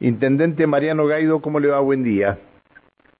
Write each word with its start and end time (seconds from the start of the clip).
Intendente 0.00 0.66
Mariano 0.66 1.06
Gaido, 1.06 1.40
¿cómo 1.40 1.58
le 1.58 1.68
va? 1.68 1.80
Buen 1.80 2.02
día. 2.04 2.38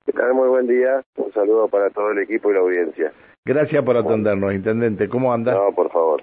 ¿Qué 0.04 0.12
tal? 0.12 0.34
Muy 0.34 0.48
buen 0.48 0.66
día. 0.66 1.02
Un 1.16 1.32
saludo 1.32 1.68
para 1.68 1.88
todo 1.90 2.10
el 2.10 2.18
equipo 2.18 2.50
y 2.50 2.54
la 2.54 2.60
audiencia. 2.60 3.12
Gracias 3.44 3.82
por 3.82 3.96
atendernos, 3.96 4.52
Intendente. 4.52 5.08
¿Cómo 5.08 5.32
anda? 5.32 5.54
No, 5.54 5.72
por 5.72 5.90
favor. 5.90 6.22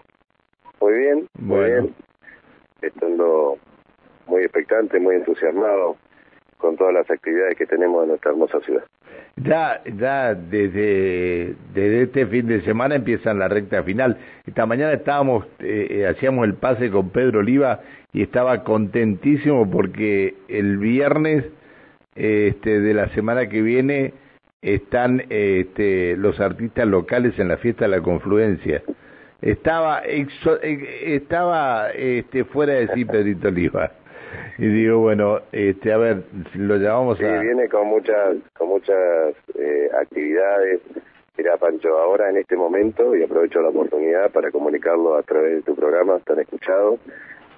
Muy 0.80 0.94
bien, 0.94 1.28
muy 1.40 1.66
bien. 1.66 1.96
Estando 2.82 3.58
muy 4.28 4.44
expectante, 4.44 5.00
muy 5.00 5.16
entusiasmado 5.16 5.98
con 6.58 6.78
todas 6.78 6.94
las 6.94 7.10
actividades 7.10 7.56
que 7.58 7.66
tenemos 7.66 8.04
en 8.04 8.10
nuestra 8.10 8.32
hermosa 8.32 8.60
ciudad. 8.62 8.84
Ya, 9.36 9.82
ya 9.86 10.36
desde, 10.36 11.56
este 11.76 12.28
fin 12.28 12.48
de 12.48 12.62
semana 12.62 12.96
empiezan 12.96 13.40
la 13.40 13.48
recta 13.48 13.82
final. 13.84 14.18
Esta 14.46 14.68
mañana 14.68 14.94
estábamos, 14.94 15.46
eh, 15.60 15.88
eh, 15.90 16.08
hacíamos 16.08 16.46
el 16.46 16.54
pase 16.54 16.92
con 16.92 17.10
Pedro 17.10 17.40
Oliva 17.40 17.82
y 18.14 18.22
estaba 18.22 18.64
contentísimo 18.64 19.70
porque 19.72 20.36
el 20.48 20.78
viernes 20.78 21.46
este, 22.16 22.80
de 22.80 22.94
la 22.94 23.10
semana 23.10 23.50
que 23.50 23.64
viene 23.64 24.14
están 24.62 25.24
este, 25.30 26.16
los 26.16 26.40
artistas 26.40 26.88
locales 26.88 27.38
en 27.40 27.48
la 27.48 27.58
fiesta 27.58 27.86
de 27.86 27.92
la 27.92 28.02
confluencia. 28.02 28.84
Estaba, 29.42 30.04
eh, 30.06 30.28
estaba 31.06 31.90
este, 31.90 32.44
fuera 32.46 32.74
de 32.74 32.88
sí 32.94 33.04
Pedrito 33.04 33.48
Oliva 33.48 33.92
y 34.58 34.68
digo 34.68 35.00
bueno 35.00 35.40
este 35.52 35.92
a 35.94 35.98
ver 35.98 36.24
lo 36.56 36.78
llamamos 36.78 37.18
sí, 37.18 37.26
a 37.26 37.40
viene 37.40 37.68
con 37.70 37.88
muchas 37.88 38.38
con 38.54 38.70
muchas 38.70 39.36
eh, 39.56 39.90
actividades 40.00 40.82
mira 41.38 41.58
Pancho 41.58 41.98
ahora 41.98 42.30
en 42.30 42.38
este 42.38 42.56
momento 42.56 43.16
y 43.16 43.24
aprovecho 43.24 43.62
la 43.62 43.70
oportunidad 43.70 44.32
para 44.32 44.52
comunicarlo 44.52 45.16
a 45.16 45.24
través 45.24 45.56
de 45.56 45.62
tu 45.64 45.76
programa 45.76 46.18
están 46.18 46.40
escuchados 46.40 47.00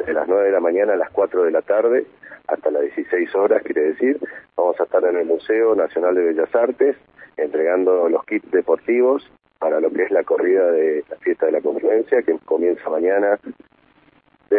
de 0.06 0.14
las 0.14 0.28
9 0.28 0.46
de 0.46 0.52
la 0.52 0.60
mañana 0.60 0.94
a 0.94 0.98
las 0.98 1.10
4 1.12 1.44
de 1.44 1.52
la 1.52 1.62
tarde 1.62 2.06
hasta 2.48 2.72
las 2.72 2.82
16 2.84 3.36
horas 3.36 3.64
quiere 3.64 3.82
decir 3.90 4.20
vamos 4.56 4.80
a 4.80 4.84
estar 4.84 5.04
en 5.04 5.18
el 5.18 5.26
Museo 5.26 5.76
Nacional 5.76 6.16
de 6.16 6.24
Bellas 6.24 6.54
Artes 6.56 6.96
entregando 7.38 8.08
los 8.10 8.24
kits 8.26 8.50
deportivos 8.52 9.30
para 9.60 9.80
lo 9.80 9.90
que 9.92 10.04
es 10.04 10.12
la 10.12 10.24
corrida 10.24 10.72
de 10.72 11.04
la 11.10 11.16
fiesta 11.18 11.46
de 11.48 11.54
la 11.54 11.62
confluencia 11.62 12.22
que 12.22 12.38
comienza 12.46 12.90
mañana 12.90 13.40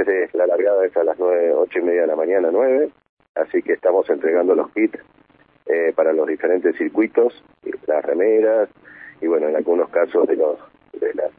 desde 0.05 0.37
la 0.37 0.47
largada 0.47 0.85
es 0.85 0.97
a 0.97 1.05
las 1.05 1.19
nueve, 1.19 1.53
ocho 1.55 1.79
y 1.79 1.83
media 1.83 2.03
de 2.03 2.07
la 2.09 2.17
mañana, 2.17 2.51
nueve, 2.53 2.91
así 3.35 3.63
que 3.63 3.75
estamos 3.75 4.09
entregando 4.11 4.55
los 4.55 4.71
kits 4.73 4.99
eh, 5.67 5.93
para 5.95 6.13
los 6.13 6.27
diferentes 6.27 6.77
circuitos, 6.77 7.43
las 7.87 8.05
remeras 8.05 8.69
y 9.21 9.27
bueno, 9.27 9.49
en 9.49 9.57
algunos 9.57 9.89
casos 9.91 10.27
de 10.29 10.37
los 10.37 10.59
de 10.93 11.15
las 11.15 11.31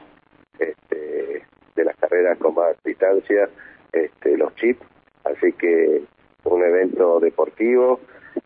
este, 0.60 1.44
de 1.76 1.84
las 1.84 1.96
carreras 1.98 2.38
con 2.40 2.56
más 2.56 2.76
distancia, 2.84 3.50
este, 3.92 4.38
los 4.38 4.54
chips, 4.56 4.86
así 5.24 5.54
que 5.54 6.04
un 6.44 6.64
evento 6.64 7.20
deportivo, 7.20 8.00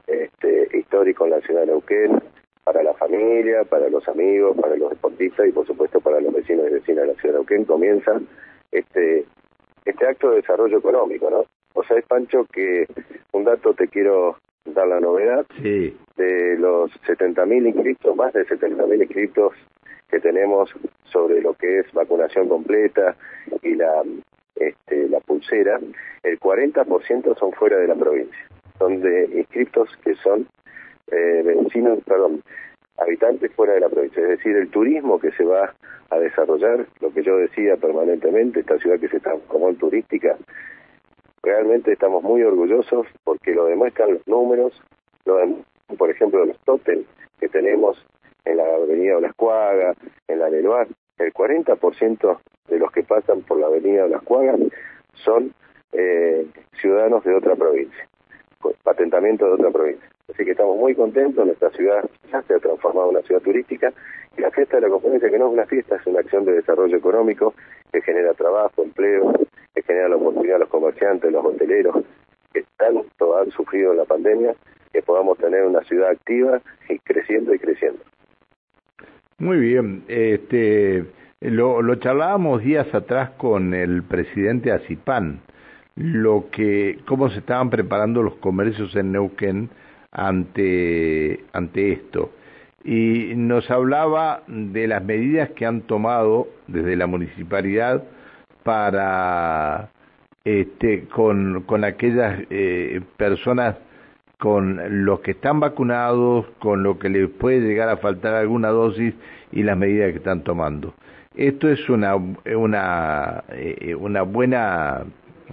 este, 0.07 0.77
histórico 0.77 1.25
en 1.25 1.31
la 1.31 1.41
ciudad 1.41 1.61
de 1.61 1.67
Neuquén, 1.67 2.21
para 2.63 2.83
la 2.83 2.93
familia, 2.93 3.63
para 3.63 3.89
los 3.89 4.07
amigos, 4.07 4.57
para 4.59 4.75
los 4.75 4.89
deportistas 4.91 5.47
y 5.47 5.51
por 5.51 5.65
supuesto 5.65 5.99
para 5.99 6.19
los 6.19 6.33
vecinos 6.33 6.67
y 6.69 6.73
vecinas 6.73 7.05
de 7.05 7.13
la 7.13 7.19
ciudad 7.19 7.33
de 7.33 7.39
Neuquén, 7.39 7.65
comienza 7.65 8.19
este 8.71 9.25
este 9.85 10.07
acto 10.07 10.29
de 10.29 10.37
desarrollo 10.37 10.77
económico, 10.77 11.29
¿no? 11.29 11.45
O 11.73 11.83
sea, 11.83 11.97
es 11.97 12.05
Pancho, 12.05 12.45
que 12.51 12.85
un 13.31 13.43
dato 13.43 13.73
te 13.73 13.87
quiero 13.87 14.37
dar 14.65 14.87
la 14.87 14.99
novedad. 14.99 15.45
Sí. 15.61 15.97
De 16.17 16.57
los 16.57 16.91
70.000 17.03 17.67
inscritos, 17.67 18.15
más 18.15 18.33
de 18.33 18.45
70.000 18.45 19.01
inscritos 19.01 19.53
que 20.09 20.19
tenemos 20.19 20.69
sobre 21.05 21.41
lo 21.41 21.53
que 21.53 21.79
es 21.79 21.91
vacunación 21.93 22.49
completa 22.49 23.15
y 23.63 23.75
la 23.75 24.03
este, 24.61 25.09
la 25.09 25.19
pulsera, 25.21 25.79
el 26.23 26.39
40% 26.39 27.39
son 27.39 27.51
fuera 27.53 27.77
de 27.77 27.87
la 27.87 27.95
provincia. 27.95 28.47
Son 28.77 29.01
de 29.01 29.25
inscritos 29.33 29.89
que 30.03 30.15
son 30.15 30.47
eh, 31.11 31.41
vecinos, 31.43 31.99
perdón, 32.05 32.43
habitantes 32.97 33.51
fuera 33.53 33.73
de 33.73 33.79
la 33.79 33.89
provincia. 33.89 34.21
Es 34.21 34.29
decir, 34.29 34.55
el 34.55 34.69
turismo 34.69 35.19
que 35.19 35.31
se 35.31 35.43
va 35.43 35.73
a 36.09 36.19
desarrollar, 36.19 36.85
lo 36.99 37.13
que 37.13 37.23
yo 37.23 37.37
decía 37.37 37.77
permanentemente, 37.77 38.59
esta 38.59 38.77
ciudad 38.77 38.99
que 38.99 39.07
se 39.07 39.17
está 39.17 39.33
como 39.47 39.73
turística, 39.75 40.37
realmente 41.41 41.93
estamos 41.93 42.23
muy 42.23 42.43
orgullosos 42.43 43.07
porque 43.23 43.53
lo 43.53 43.65
demuestran 43.65 44.13
los 44.13 44.27
números, 44.27 44.79
por 45.97 46.09
ejemplo, 46.09 46.45
los 46.45 46.59
tótems 46.59 47.05
que 47.39 47.49
tenemos 47.49 48.05
en 48.45 48.57
la 48.57 48.63
avenida 48.75 49.17
Olascuaga, 49.17 49.93
en 50.27 50.39
la 50.39 50.49
Leluar, 50.49 50.87
el 51.17 51.33
40% 51.33 52.39
de 52.67 52.79
los 52.79 52.91
que 52.91 53.03
pasan 53.03 53.41
por 53.41 53.59
la 53.59 53.67
avenida 53.67 54.05
Olascuaga 54.05 54.55
son 55.13 55.53
eh, 55.91 56.47
ciudadanos 56.79 57.23
de 57.23 57.35
otra 57.35 57.55
provincia, 57.55 58.07
patentamiento 58.83 59.45
de 59.45 59.53
otra 59.53 59.71
provincia. 59.71 60.10
Así 60.29 60.45
que 60.45 60.51
estamos 60.51 60.77
muy 60.77 60.95
contentos, 60.95 61.45
nuestra 61.45 61.69
ciudad 61.71 62.03
ya 62.31 62.41
se 62.43 62.53
ha 62.53 62.59
transformado 62.59 63.09
en 63.09 63.17
una 63.17 63.27
ciudad 63.27 63.41
turística 63.41 63.93
y 64.37 64.41
la 64.41 64.51
fiesta 64.51 64.77
de 64.77 64.83
la 64.83 64.89
conferencia, 64.89 65.29
que 65.29 65.37
no 65.37 65.47
es 65.47 65.53
una 65.53 65.65
fiesta, 65.65 65.95
es 65.95 66.07
una 66.07 66.19
acción 66.19 66.45
de 66.45 66.53
desarrollo 66.53 66.97
económico 66.97 67.53
que 67.91 68.01
genera 68.01 68.33
trabajo, 68.33 68.83
empleo, 68.83 69.33
que 69.75 69.83
genera 69.83 70.09
la 70.09 70.15
oportunidad 70.15 70.55
a 70.55 70.59
los 70.59 70.69
comerciantes, 70.69 71.31
los 71.31 71.45
hoteleros, 71.45 72.03
que 72.53 72.63
tanto 72.77 73.37
han 73.37 73.51
sufrido 73.51 73.93
la 73.93 74.05
pandemia, 74.05 74.55
que 74.93 75.01
podamos 75.01 75.37
tener 75.37 75.63
una 75.63 75.81
ciudad 75.83 76.09
activa 76.09 76.61
y 76.89 76.99
creciendo 76.99 77.53
y 77.53 77.59
creciendo. 77.59 77.99
Muy 79.37 79.59
bien, 79.59 80.03
este, 80.07 81.05
lo, 81.41 81.81
lo 81.81 81.95
charlábamos 81.95 82.63
días 82.63 82.93
atrás 82.93 83.31
con 83.31 83.73
el 83.73 84.03
presidente 84.03 84.71
Acipan, 84.71 85.41
lo 85.95 86.45
que, 86.51 86.99
cómo 87.05 87.29
se 87.29 87.39
estaban 87.39 87.69
preparando 87.69 88.21
los 88.21 88.35
comercios 88.35 88.95
en 88.95 89.11
Neuquén 89.11 89.69
ante, 90.11 91.45
ante 91.53 91.93
esto. 91.93 92.31
Y 92.83 93.33
nos 93.35 93.69
hablaba 93.69 94.43
de 94.47 94.87
las 94.87 95.03
medidas 95.03 95.51
que 95.51 95.65
han 95.65 95.81
tomado 95.81 96.47
desde 96.67 96.95
la 96.95 97.07
municipalidad 97.07 98.03
para 98.63 99.91
este, 100.43 101.07
con, 101.07 101.63
con 101.63 101.83
aquellas 101.83 102.39
eh, 102.49 103.01
personas 103.17 103.75
con 104.39 105.05
los 105.05 105.19
que 105.19 105.31
están 105.31 105.59
vacunados, 105.59 106.47
con 106.57 106.81
lo 106.81 106.97
que 106.97 107.09
les 107.09 107.29
puede 107.29 107.59
llegar 107.59 107.89
a 107.89 107.97
faltar 107.97 108.33
alguna 108.33 108.69
dosis 108.69 109.13
y 109.51 109.61
las 109.61 109.77
medidas 109.77 110.11
que 110.11 110.17
están 110.17 110.43
tomando. 110.43 110.95
Esto 111.35 111.69
es 111.69 111.87
una, 111.89 112.15
una, 112.15 113.43
eh, 113.49 113.93
una 113.93 114.23
buena, 114.23 115.03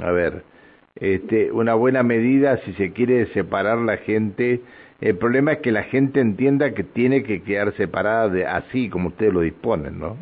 a 0.03 0.11
ver, 0.11 0.43
este, 1.01 1.53
una 1.53 1.75
buena 1.75 2.03
medida 2.03 2.59
si 2.59 2.73
se 2.75 2.93
quiere 2.93 3.27
separar 3.33 3.79
la 3.79 3.99
gente. 3.99 4.61
El 5.01 5.17
problema 5.17 5.53
es 5.53 5.59
que 5.59 5.71
la 5.71 5.85
gente 5.85 6.21
entienda 6.21 6.75
que 6.75 6.83
tiene 6.83 7.23
que 7.23 7.43
quedar 7.43 7.73
separada 7.77 8.29
de 8.29 8.47
así 8.47 8.91
como 8.91 9.09
ustedes 9.09 9.33
lo 9.33 9.41
disponen, 9.41 9.99
¿no? 10.01 10.17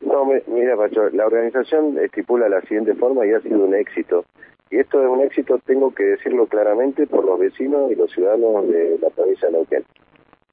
No, 0.00 0.24
mira, 0.24 0.76
Pacho, 0.76 1.08
la 1.10 1.26
organización 1.26 1.98
estipula 1.98 2.48
la 2.48 2.60
siguiente 2.62 2.94
forma 2.94 3.26
y 3.26 3.32
ha 3.32 3.40
sido 3.40 3.64
un 3.64 3.74
éxito. 3.74 4.24
Y 4.70 4.78
esto 4.78 5.02
es 5.02 5.08
un 5.08 5.20
éxito, 5.20 5.58
tengo 5.66 5.92
que 5.94 6.04
decirlo 6.04 6.46
claramente, 6.46 7.06
por 7.06 7.24
los 7.24 7.38
vecinos 7.38 7.90
y 7.90 7.96
los 7.96 8.10
ciudadanos 8.12 8.68
de 8.68 8.98
la 9.00 9.10
provincia 9.10 9.48
de 9.48 9.54
Neuquén. 9.54 9.84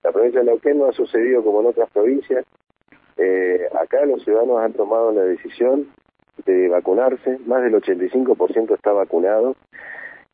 La 0.03 0.11
provincia 0.11 0.39
de 0.39 0.47
Neuquén 0.47 0.79
no 0.79 0.85
ha 0.85 0.93
sucedido 0.93 1.43
como 1.43 1.61
en 1.61 1.67
otras 1.67 1.89
provincias. 1.91 2.45
Eh, 3.17 3.67
acá 3.79 4.05
los 4.05 4.23
ciudadanos 4.23 4.59
han 4.59 4.73
tomado 4.73 5.11
la 5.11 5.23
decisión 5.23 5.87
de 6.45 6.69
vacunarse, 6.69 7.39
más 7.45 7.61
del 7.63 7.73
85% 7.73 8.75
está 8.75 8.91
vacunado, 8.91 9.55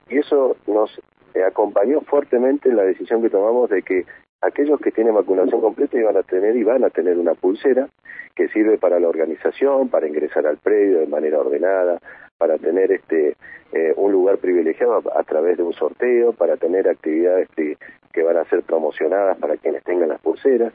y 0.09 0.17
eso 0.19 0.55
nos 0.67 0.99
acompañó 1.47 2.01
fuertemente 2.01 2.69
en 2.69 2.77
la 2.77 2.83
decisión 2.83 3.21
que 3.21 3.29
tomamos 3.29 3.69
de 3.69 3.81
que 3.81 4.05
aquellos 4.41 4.79
que 4.79 4.91
tienen 4.91 5.15
vacunación 5.15 5.61
completa 5.61 5.97
iban 5.97 6.17
a 6.17 6.23
tener 6.23 6.55
y 6.55 6.63
van 6.63 6.83
a 6.83 6.89
tener 6.89 7.17
una 7.17 7.33
pulsera 7.33 7.87
que 8.35 8.49
sirve 8.49 8.77
para 8.77 8.99
la 8.99 9.07
organización, 9.07 9.89
para 9.89 10.07
ingresar 10.07 10.45
al 10.45 10.57
predio 10.57 10.99
de 10.99 11.07
manera 11.07 11.39
ordenada, 11.39 11.99
para 12.37 12.57
tener 12.57 12.91
este 12.91 13.37
eh, 13.71 13.93
un 13.95 14.11
lugar 14.11 14.37
privilegiado 14.37 15.01
a, 15.15 15.23
través 15.23 15.57
de 15.57 15.63
un 15.63 15.73
sorteo, 15.73 16.33
para 16.33 16.57
tener 16.57 16.87
actividades 16.87 17.47
que, 17.55 17.77
que 18.11 18.23
van 18.23 18.37
a 18.37 18.45
ser 18.45 18.63
promocionadas 18.63 19.37
para 19.37 19.57
quienes 19.57 19.83
tengan 19.83 20.09
las 20.09 20.21
pulseras. 20.21 20.73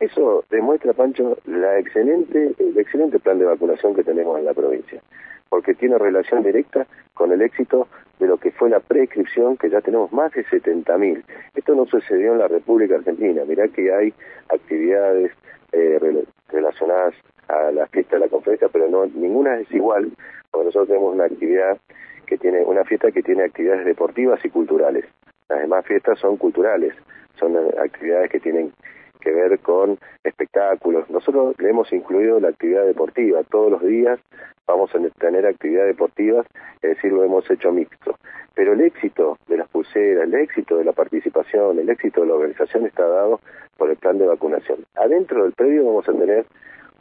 Eso 0.00 0.44
demuestra, 0.50 0.94
Pancho, 0.94 1.36
la 1.44 1.78
excelente, 1.78 2.54
el 2.58 2.78
excelente 2.78 3.18
plan 3.18 3.38
de 3.38 3.44
vacunación 3.44 3.94
que 3.94 4.02
tenemos 4.02 4.38
en 4.38 4.46
la 4.46 4.54
provincia, 4.54 5.02
porque 5.50 5.74
tiene 5.74 5.98
relación 5.98 6.42
directa 6.42 6.86
con 7.12 7.32
el 7.32 7.42
éxito 7.42 7.86
de 8.18 8.26
lo 8.26 8.38
que 8.38 8.50
fue 8.50 8.70
la 8.70 8.80
prescripción, 8.80 9.58
que 9.58 9.68
ya 9.68 9.82
tenemos 9.82 10.10
más 10.10 10.32
de 10.32 10.44
70.000. 10.46 11.22
Esto 11.54 11.74
no 11.74 11.84
sucedió 11.84 12.32
en 12.32 12.38
la 12.38 12.48
República 12.48 12.96
Argentina. 12.96 13.42
Mirá 13.46 13.68
que 13.68 13.92
hay 13.92 14.14
actividades 14.48 15.32
eh, 15.72 16.24
relacionadas 16.48 17.14
a 17.48 17.70
la 17.70 17.86
fiesta 17.88 18.16
de 18.16 18.20
la 18.20 18.28
conferencia, 18.28 18.68
pero 18.72 18.88
no 18.88 19.04
ninguna 19.04 19.58
es 19.60 19.70
igual, 19.70 20.12
porque 20.50 20.66
nosotros 20.66 20.88
tenemos 20.88 21.14
una 21.14 21.24
actividad 21.24 21.78
que 22.26 22.38
tiene 22.38 22.62
una 22.62 22.84
fiesta 22.84 23.12
que 23.12 23.22
tiene 23.22 23.44
actividades 23.44 23.84
deportivas 23.84 24.42
y 24.46 24.48
culturales. 24.48 25.04
Las 25.50 25.60
demás 25.60 25.84
fiestas 25.84 26.18
son 26.20 26.38
culturales, 26.38 26.94
son 27.38 27.54
actividades 27.78 28.30
que 28.30 28.40
tienen 28.40 28.72
que 29.20 29.30
ver 29.32 29.58
con 29.60 29.98
espectáculos. 30.24 31.08
Nosotros 31.10 31.54
le 31.58 31.70
hemos 31.70 31.92
incluido 31.92 32.40
la 32.40 32.48
actividad 32.48 32.84
deportiva. 32.84 33.42
Todos 33.44 33.70
los 33.70 33.82
días 33.82 34.18
vamos 34.66 34.90
a 34.94 34.98
tener 35.18 35.46
actividad 35.46 35.84
deportivas, 35.86 36.46
es 36.82 36.96
decir, 36.96 37.12
lo 37.12 37.24
hemos 37.24 37.48
hecho 37.50 37.72
mixto. 37.72 38.16
Pero 38.54 38.72
el 38.72 38.80
éxito 38.80 39.38
de 39.48 39.56
las 39.56 39.68
pulseras, 39.68 40.24
el 40.24 40.34
éxito 40.34 40.76
de 40.76 40.84
la 40.84 40.92
participación, 40.92 41.78
el 41.78 41.88
éxito 41.88 42.22
de 42.22 42.28
la 42.28 42.34
organización 42.34 42.86
está 42.86 43.06
dado 43.06 43.40
por 43.76 43.90
el 43.90 43.96
plan 43.96 44.18
de 44.18 44.26
vacunación. 44.26 44.84
Adentro 44.94 45.44
del 45.44 45.52
predio 45.52 45.86
vamos 45.86 46.08
a 46.08 46.12
tener 46.12 46.46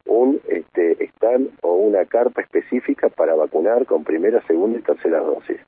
un 0.06 0.40
este, 0.48 1.04
stand 1.06 1.50
o 1.62 1.74
una 1.74 2.06
carpa 2.06 2.42
específica 2.42 3.10
para 3.10 3.36
vacunar 3.36 3.86
con 3.86 4.04
primera, 4.04 4.42
segunda 4.48 4.80
y 4.80 4.82
tercera 4.82 5.20
dosis. 5.20 5.60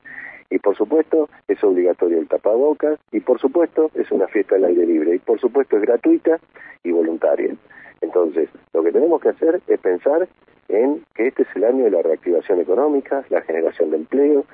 Y 0.51 0.59
por 0.59 0.75
supuesto 0.75 1.30
es 1.48 1.63
obligatorio 1.63 2.19
el 2.19 2.27
tapabocas 2.27 3.00
y 3.12 3.21
por 3.21 3.39
supuesto 3.39 3.89
es 3.95 4.12
una 4.12 4.27
fiesta 4.27 4.56
al 4.56 4.65
aire 4.65 4.86
libre 4.86 5.15
y 5.15 5.19
por 5.19 5.39
supuesto 5.39 5.77
es 5.77 5.81
gratuita 5.81 6.39
y 6.83 6.92
voluntaria. 6.92 7.56
Entonces, 8.01 8.50
lo 8.74 8.83
que 8.83 8.92
tenemos 8.92 9.21
que 9.21 9.30
hacer 9.30 9.62
es 9.68 9.80
pensar 9.80 10.27
en 10.68 11.03
que 11.15 11.27
este 11.27 11.44
es 11.44 11.50
el 11.56 11.63
año 11.63 11.86
de 11.86 11.92
la 11.92 12.01
reactivación 12.01 12.59
económica, 12.59 13.24
la 13.30 13.42
generación 13.42 13.92
de 13.92 13.98
empleo, 13.98 14.45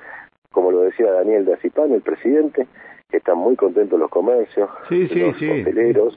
como 0.52 0.70
lo 0.70 0.82
decía 0.82 1.10
Daniel 1.10 1.44
de 1.44 1.54
Acipán, 1.54 1.92
el 1.92 2.02
presidente, 2.02 2.66
que 3.10 3.16
están 3.16 3.38
muy 3.38 3.56
contentos 3.56 3.98
los 3.98 4.10
comercios, 4.10 4.70
los 4.90 5.36
hoteleros, 5.36 6.16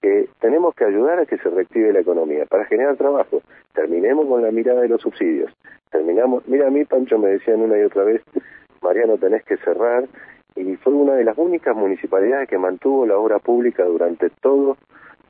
que 0.00 0.28
tenemos 0.40 0.74
que 0.74 0.84
ayudar 0.84 1.20
a 1.20 1.26
que 1.26 1.38
se 1.38 1.50
reactive 1.50 1.92
la 1.92 2.00
economía 2.00 2.46
para 2.46 2.64
generar 2.64 2.96
trabajo. 2.96 3.42
Terminemos 3.74 4.26
con 4.26 4.42
la 4.42 4.50
mirada 4.50 4.80
de 4.80 4.88
los 4.88 5.00
subsidios. 5.00 5.52
Terminamos, 5.90 6.46
mira 6.46 6.68
a 6.68 6.70
mí 6.70 6.84
Pancho 6.84 7.18
me 7.18 7.28
decían 7.28 7.60
una 7.60 7.78
y 7.78 7.82
otra 7.82 8.04
vez, 8.04 8.22
Mariano 8.82 9.16
tenés 9.16 9.44
que 9.44 9.56
cerrar 9.58 10.04
y 10.54 10.76
fue 10.76 10.92
una 10.92 11.14
de 11.14 11.24
las 11.24 11.38
únicas 11.38 11.74
municipalidades 11.74 12.48
que 12.48 12.58
mantuvo 12.58 13.06
la 13.06 13.16
obra 13.16 13.38
pública 13.38 13.84
durante 13.84 14.30
todo 14.30 14.76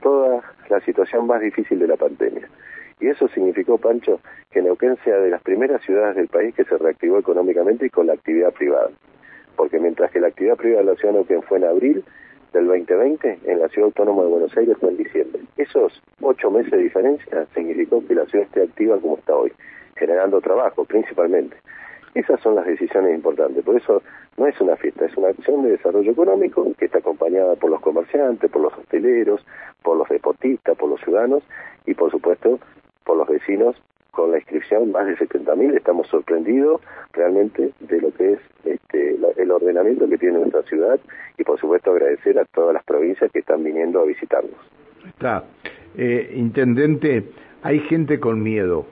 toda 0.00 0.43
la 0.69 0.81
situación 0.81 1.26
más 1.26 1.40
difícil 1.40 1.78
de 1.78 1.87
la 1.87 1.96
pandemia. 1.96 2.49
Y 2.99 3.08
eso 3.08 3.28
significó, 3.28 3.78
Pancho, 3.78 4.20
que 4.50 4.60
Neuquén 4.62 4.96
sea 5.04 5.16
de 5.19 5.31
las 5.31 5.43
primeras 5.43 5.81
ciudades 5.82 6.16
del 6.16 6.28
país 6.28 6.54
que 6.54 6.64
se 6.64 6.76
reactivó 6.76 7.19
económicamente 7.19 7.87
y 7.87 7.90
con 7.90 8.08
la 8.08 8.14
actividad 8.14 8.52
privada. 8.52 8.90
Porque 9.56 9.78
mientras 9.78 10.10
que 10.10 10.20
la 10.20 10.28
actividad 10.28 10.56
privada 10.56 10.82
de 10.82 10.90
la 10.90 10.96
ciudad 10.96 11.14
de 11.14 11.19
Neuquén 11.19 11.43
fue 11.43 11.58
en 11.58 11.64
abril, 11.64 12.05
del 12.52 12.66
2020 12.66 13.38
en 13.44 13.60
la 13.60 13.69
Ciudad 13.69 13.87
Autónoma 13.87 14.22
de 14.22 14.28
Buenos 14.28 14.56
Aires 14.56 14.76
fue 14.78 14.90
en 14.90 14.98
diciembre. 14.98 15.43
Esos 15.56 16.02
ocho 16.20 16.50
meses 16.50 16.70
de 16.70 16.78
diferencia 16.78 17.46
significó 17.55 18.06
que 18.06 18.14
la 18.14 18.26
ciudad 18.26 18.46
esté 18.46 18.62
activa 18.62 18.98
como 18.98 19.16
está 19.16 19.34
hoy, 19.34 19.52
generando 19.96 20.40
trabajo 20.40 20.84
principalmente. 20.84 21.56
Esas 22.14 22.41
son 22.41 22.56
las 22.56 22.67
decisiones 22.67 23.14
importantes, 23.14 23.64
por 23.64 23.76
eso 23.76 24.03
no 24.37 24.47
es 24.47 24.61
una 24.61 24.76
fiesta, 24.76 25.06
es 25.06 25.17
una 25.17 25.29
acción 25.29 25.62
de 25.62 25.70
desarrollo 25.70 26.12
económico 26.12 26.67
que 26.79 26.87
está 26.87 26.99
acompañada 26.99 27.56
por 27.56 27.70
los 27.70 27.81
comerciantes, 27.81 28.50
por 28.50 28.62
los 28.62 28.73
hosteleros, 28.75 29.44
por 29.82 29.97
los 29.97 30.09
deportistas, 30.09 30.76
por 30.76 30.91
los 30.91 31.00
ciudadanos 31.00 31.43
y 31.87 31.94
por 31.94 32.11
supuesto 32.11 32.59
por 33.05 33.17
los 33.17 33.29
vecinos 33.29 33.76
con 34.11 34.31
la 34.31 34.38
inscripción 34.38 34.93
más 34.93 35.06
de 35.06 35.17
70.000 35.17 35.75
estamos 35.75 36.06
sorprendidos 36.09 36.82
realmente 37.14 37.73
de 37.81 38.00
lo 38.00 38.12
que 38.12 38.35
es 38.35 38.41
este, 38.65 39.17
el 39.38 39.50
ordenamiento 39.50 40.06
que 40.08 40.19
tiene 40.19 40.38
nuestra 40.38 40.62
ciudad 40.65 41.00
y 41.38 41.44
por 41.44 41.58
supuesto 41.58 41.93
agradecer 41.93 42.38
a 42.38 42.44
todas 42.44 42.75
las 42.75 42.85
provincias 42.85 43.32
que 43.32 43.38
están 43.38 43.65
viniendo 43.65 44.00
a 44.00 44.05
visitarnos. 44.05 44.55
Está. 45.06 45.44
Eh, 45.97 46.32
intendente, 46.37 47.25
hay 47.62 47.81
gente 47.81 48.20
con 48.20 48.43
miedo. 48.43 48.87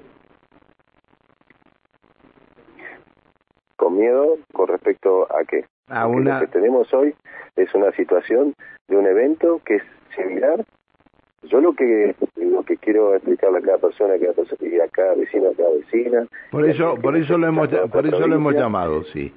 ¿Con 3.80 3.96
miedo 3.96 4.36
con 4.52 4.68
respecto 4.68 5.26
a 5.32 5.42
qué? 5.44 5.64
A 5.88 6.06
una... 6.06 6.34
Lo 6.34 6.46
que 6.46 6.52
tenemos 6.52 6.92
hoy 6.92 7.14
es 7.56 7.74
una 7.74 7.90
situación 7.92 8.52
de 8.88 8.96
un 8.98 9.06
evento 9.06 9.58
que 9.64 9.76
es 9.76 9.82
similar 10.14 10.62
yo 11.44 11.62
lo 11.62 11.72
que 11.72 12.14
lo 12.36 12.62
que 12.62 12.76
quiero 12.76 13.14
explicarle 13.14 13.58
a 13.58 13.62
cada 13.62 13.78
persona, 13.78 14.12
a 14.12 14.18
cada 14.18 14.34
persona 14.34 14.58
y 14.60 14.78
a 14.78 14.88
cada 14.88 15.14
vecino, 15.14 15.48
a 15.48 15.54
cada 15.54 15.70
vecina. 15.70 16.26
Por 16.50 16.68
eso, 16.68 16.96
por 16.96 17.16
eso 17.16 17.38
lo 17.38 17.46
hemos, 17.46 17.68
por 17.68 18.06
eso 18.06 18.26
lo 18.26 18.36
hemos 18.36 18.54
llamado, 18.54 19.02
sí. 19.04 19.32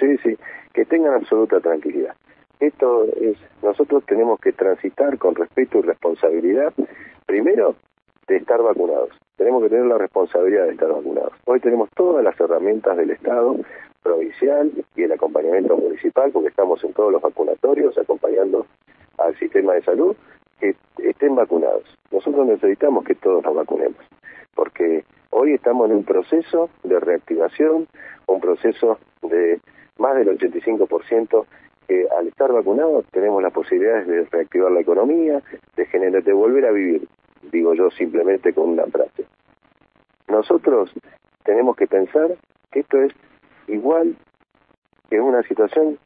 Sí, 0.00 0.16
sí, 0.24 0.36
que 0.72 0.84
tengan 0.84 1.14
absoluta 1.14 1.60
tranquilidad. 1.60 2.16
Esto 2.58 3.04
es, 3.20 3.36
nosotros 3.62 4.04
tenemos 4.06 4.40
que 4.40 4.52
transitar 4.52 5.16
con 5.18 5.36
respeto 5.36 5.78
y 5.78 5.82
responsabilidad, 5.82 6.72
primero, 7.26 7.76
de 8.26 8.38
estar 8.38 8.60
vacunados. 8.60 9.10
Tenemos 9.36 9.64
que 9.64 9.68
tener 9.68 9.86
la 9.86 9.98
responsabilidad 9.98 10.66
de 10.66 10.72
estar 10.72 10.92
vacunados. 10.92 11.32
Hoy 11.44 11.58
tenemos 11.58 11.90
todas 11.96 12.22
las 12.22 12.38
herramientas 12.38 12.96
del 12.96 13.10
Estado 13.10 13.56
provincial 14.02 14.70
y 14.94 15.02
el 15.02 15.12
acompañamiento 15.12 15.76
municipal, 15.76 16.30
porque 16.30 16.50
estamos 16.50 16.82
en 16.84 16.92
todos 16.92 17.10
los 17.10 17.20
vacunatorios 17.20 17.98
acompañando 17.98 18.66
al 19.18 19.36
sistema 19.38 19.74
de 19.74 19.82
salud 19.82 20.14
que 20.60 20.76
estén 20.98 21.34
vacunados. 21.34 21.82
Nosotros 22.12 22.46
necesitamos 22.46 23.04
que 23.04 23.16
todos 23.16 23.42
nos 23.42 23.56
vacunemos, 23.56 23.98
porque 24.54 25.04
hoy 25.30 25.54
estamos 25.54 25.90
en 25.90 25.96
un 25.96 26.04
proceso 26.04 26.70
de 26.84 27.00
reactivación, 27.00 27.88
un 28.26 28.40
proceso 28.40 28.98
de 29.22 29.60
más 29.98 30.14
del 30.16 30.38
85% 30.38 31.44
que 31.88 32.06
al 32.16 32.28
estar 32.28 32.52
vacunados 32.52 33.04
tenemos 33.10 33.42
las 33.42 33.52
posibilidades 33.52 34.06
de 34.06 34.24
reactivar 34.26 34.70
la 34.70 34.80
economía, 34.80 35.42
de 35.76 35.86
generar, 35.86 36.22
de 36.22 36.32
volver 36.32 36.66
a 36.66 36.70
vivir, 36.70 37.08
digo 37.52 37.74
yo 37.74 37.90
simplemente 37.90 38.52
con 38.52 38.70
una 38.70 38.86
frase. 38.86 39.26
Nosotros 40.28 40.92
tenemos 41.44 41.76
que 41.76 41.86
pensar 41.86 42.36
que 42.70 42.80
esto 42.80 43.00
es 43.02 43.12
igual 43.68 44.16
que 45.10 45.20
una 45.20 45.42
situación 45.42 45.98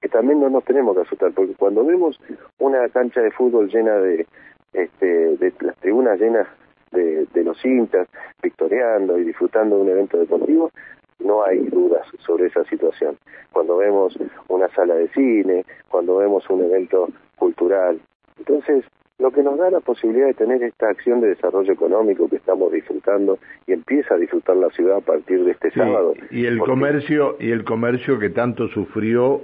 que 0.00 0.08
también 0.08 0.40
no 0.40 0.48
nos 0.48 0.64
tenemos 0.64 0.96
que 0.96 1.02
asustar, 1.02 1.32
porque 1.32 1.54
cuando 1.54 1.84
vemos 1.84 2.18
una 2.58 2.88
cancha 2.88 3.20
de 3.20 3.30
fútbol 3.32 3.68
llena 3.68 3.96
de, 3.96 4.26
este, 4.72 5.36
de 5.36 5.52
las 5.60 5.76
tribunas 5.76 6.18
llenas 6.18 6.48
de, 6.90 7.26
de 7.26 7.44
los 7.44 7.62
hinchas, 7.64 8.08
victoriando 8.42 9.18
y 9.18 9.24
disfrutando 9.24 9.76
de 9.76 9.82
un 9.82 9.88
evento 9.90 10.18
deportivo, 10.18 10.70
no 11.18 11.44
hay 11.44 11.58
dudas 11.66 12.06
sobre 12.20 12.46
esa 12.46 12.64
situación. 12.64 13.18
Cuando 13.52 13.76
vemos 13.76 14.16
una 14.48 14.68
sala 14.68 14.94
de 14.94 15.08
cine, 15.08 15.64
cuando 15.88 16.16
vemos 16.16 16.48
un 16.48 16.64
evento 16.64 17.08
cultural. 17.36 18.00
Entonces, 18.38 18.84
lo 19.20 19.30
que 19.30 19.42
nos 19.42 19.58
da 19.58 19.70
la 19.70 19.80
posibilidad 19.80 20.26
de 20.26 20.34
tener 20.34 20.62
esta 20.62 20.88
acción 20.88 21.20
de 21.20 21.28
desarrollo 21.28 21.72
económico 21.72 22.28
que 22.28 22.36
estamos 22.36 22.72
disfrutando 22.72 23.38
y 23.66 23.74
empieza 23.74 24.14
a 24.14 24.18
disfrutar 24.18 24.56
la 24.56 24.70
ciudad 24.70 24.96
a 24.96 25.00
partir 25.00 25.44
de 25.44 25.52
este 25.52 25.70
sábado. 25.70 26.14
Y 26.30 26.46
el 26.46 26.58
comercio 26.58 27.36
y 27.38 27.50
el 27.50 27.64
comercio 27.64 28.18
que 28.18 28.30
tanto 28.30 28.68
sufrió 28.68 29.42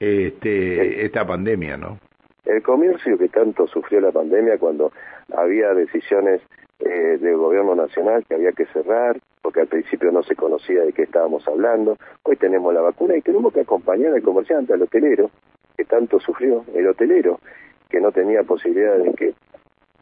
este, 0.00 1.04
esta 1.04 1.24
pandemia, 1.24 1.76
¿no? 1.76 1.98
El 2.44 2.62
comercio 2.62 3.16
que 3.16 3.28
tanto 3.28 3.66
sufrió 3.68 4.00
la 4.00 4.12
pandemia 4.12 4.58
cuando 4.58 4.92
había 5.36 5.72
decisiones 5.74 6.40
eh, 6.80 7.18
del 7.20 7.36
gobierno 7.36 7.74
nacional 7.74 8.24
que 8.28 8.34
había 8.34 8.52
que 8.52 8.66
cerrar, 8.66 9.18
porque 9.40 9.60
al 9.60 9.68
principio 9.68 10.10
no 10.10 10.22
se 10.24 10.34
conocía 10.34 10.82
de 10.82 10.92
qué 10.92 11.02
estábamos 11.02 11.46
hablando. 11.46 11.96
Hoy 12.24 12.36
tenemos 12.36 12.74
la 12.74 12.80
vacuna 12.80 13.16
y 13.16 13.22
tenemos 13.22 13.52
que 13.52 13.60
acompañar 13.60 14.12
al 14.12 14.22
comerciante, 14.22 14.74
al 14.74 14.82
hotelero, 14.82 15.30
que 15.76 15.84
tanto 15.84 16.20
sufrió, 16.20 16.64
el 16.74 16.86
hotelero, 16.88 17.40
que 17.88 18.00
no 18.00 18.12
tenía 18.12 18.42
posibilidad 18.42 18.98
de 18.98 19.12
que 19.12 19.34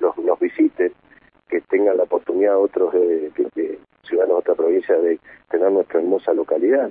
los, 0.00 0.16
nos 0.18 0.38
visiten, 0.38 0.92
que 1.48 1.60
tengan 1.62 1.96
la 1.96 2.04
oportunidad 2.04 2.58
otros 2.58 2.92
de, 2.92 3.30
ciudadanos 4.02 4.36
de 4.36 4.40
otra 4.40 4.54
provincia 4.54 4.96
de 4.96 5.18
tener 5.50 5.70
nuestra 5.70 6.00
hermosa 6.00 6.32
localidad. 6.32 6.90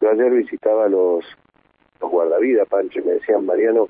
Yo 0.00 0.10
ayer 0.10 0.30
visitaba 0.30 0.88
los 0.88 1.24
los 2.00 2.10
guardavidas, 2.10 2.68
Pancho, 2.68 3.00
y 3.00 3.02
me 3.02 3.12
decían, 3.12 3.46
Mariano, 3.46 3.88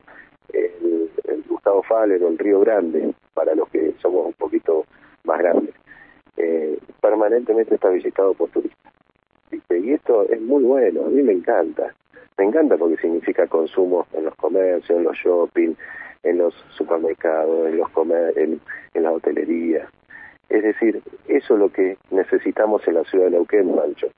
el, 0.52 1.10
Gustavo 1.48 1.82
Faller 1.82 2.22
o 2.22 2.28
el 2.28 2.38
Río 2.38 2.60
Grande, 2.60 3.14
para 3.34 3.54
los 3.54 3.68
que 3.68 3.94
somos 4.00 4.26
un 4.26 4.32
poquito 4.34 4.84
más 5.24 5.38
grandes, 5.38 5.74
eh, 6.36 6.78
permanentemente 7.00 7.74
está 7.74 7.88
visitado 7.88 8.34
por 8.34 8.50
turistas. 8.50 8.92
Y 9.70 9.92
esto 9.92 10.28
es 10.28 10.40
muy 10.40 10.64
bueno, 10.64 11.06
a 11.06 11.08
mí 11.08 11.22
me 11.22 11.32
encanta. 11.32 11.94
Me 12.38 12.44
encanta 12.44 12.76
porque 12.76 12.96
significa 12.96 13.46
consumo 13.46 14.06
en 14.12 14.24
los 14.24 14.34
comercios, 14.36 14.98
en 14.98 15.04
los 15.04 15.16
shopping, 15.16 15.74
en 16.28 16.38
los 16.38 16.54
supermercados, 16.70 17.68
en, 17.68 17.78
los 17.78 17.88
comer 17.90 18.36
en, 18.36 18.60
en 18.94 19.02
la 19.02 19.12
hotelería. 19.12 19.88
Es 20.48 20.62
decir, 20.62 21.02
eso 21.28 21.54
es 21.54 21.60
lo 21.60 21.70
que 21.70 21.96
necesitamos 22.10 22.86
en 22.86 22.94
la 22.94 23.04
ciudad 23.04 23.26
de 23.26 23.32
Neuquén, 23.32 23.74
Mancho, 23.74 24.08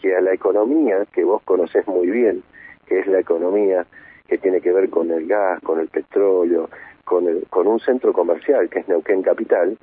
que 0.00 0.14
a 0.14 0.20
la 0.20 0.32
economía, 0.32 1.04
que 1.12 1.24
vos 1.24 1.42
conocés 1.44 1.86
muy 1.86 2.08
bien, 2.08 2.42
que 2.86 3.00
es 3.00 3.06
la 3.06 3.20
economía 3.20 3.86
que 4.28 4.38
tiene 4.38 4.60
que 4.60 4.72
ver 4.72 4.90
con 4.90 5.10
el 5.10 5.26
gas, 5.26 5.60
con 5.60 5.80
el 5.80 5.88
petróleo, 5.88 6.70
con, 7.04 7.28
el, 7.28 7.46
con 7.48 7.66
un 7.66 7.80
centro 7.80 8.12
comercial 8.12 8.68
que 8.68 8.80
es 8.80 8.88
Neuquén 8.88 9.22
Capital, 9.22 9.76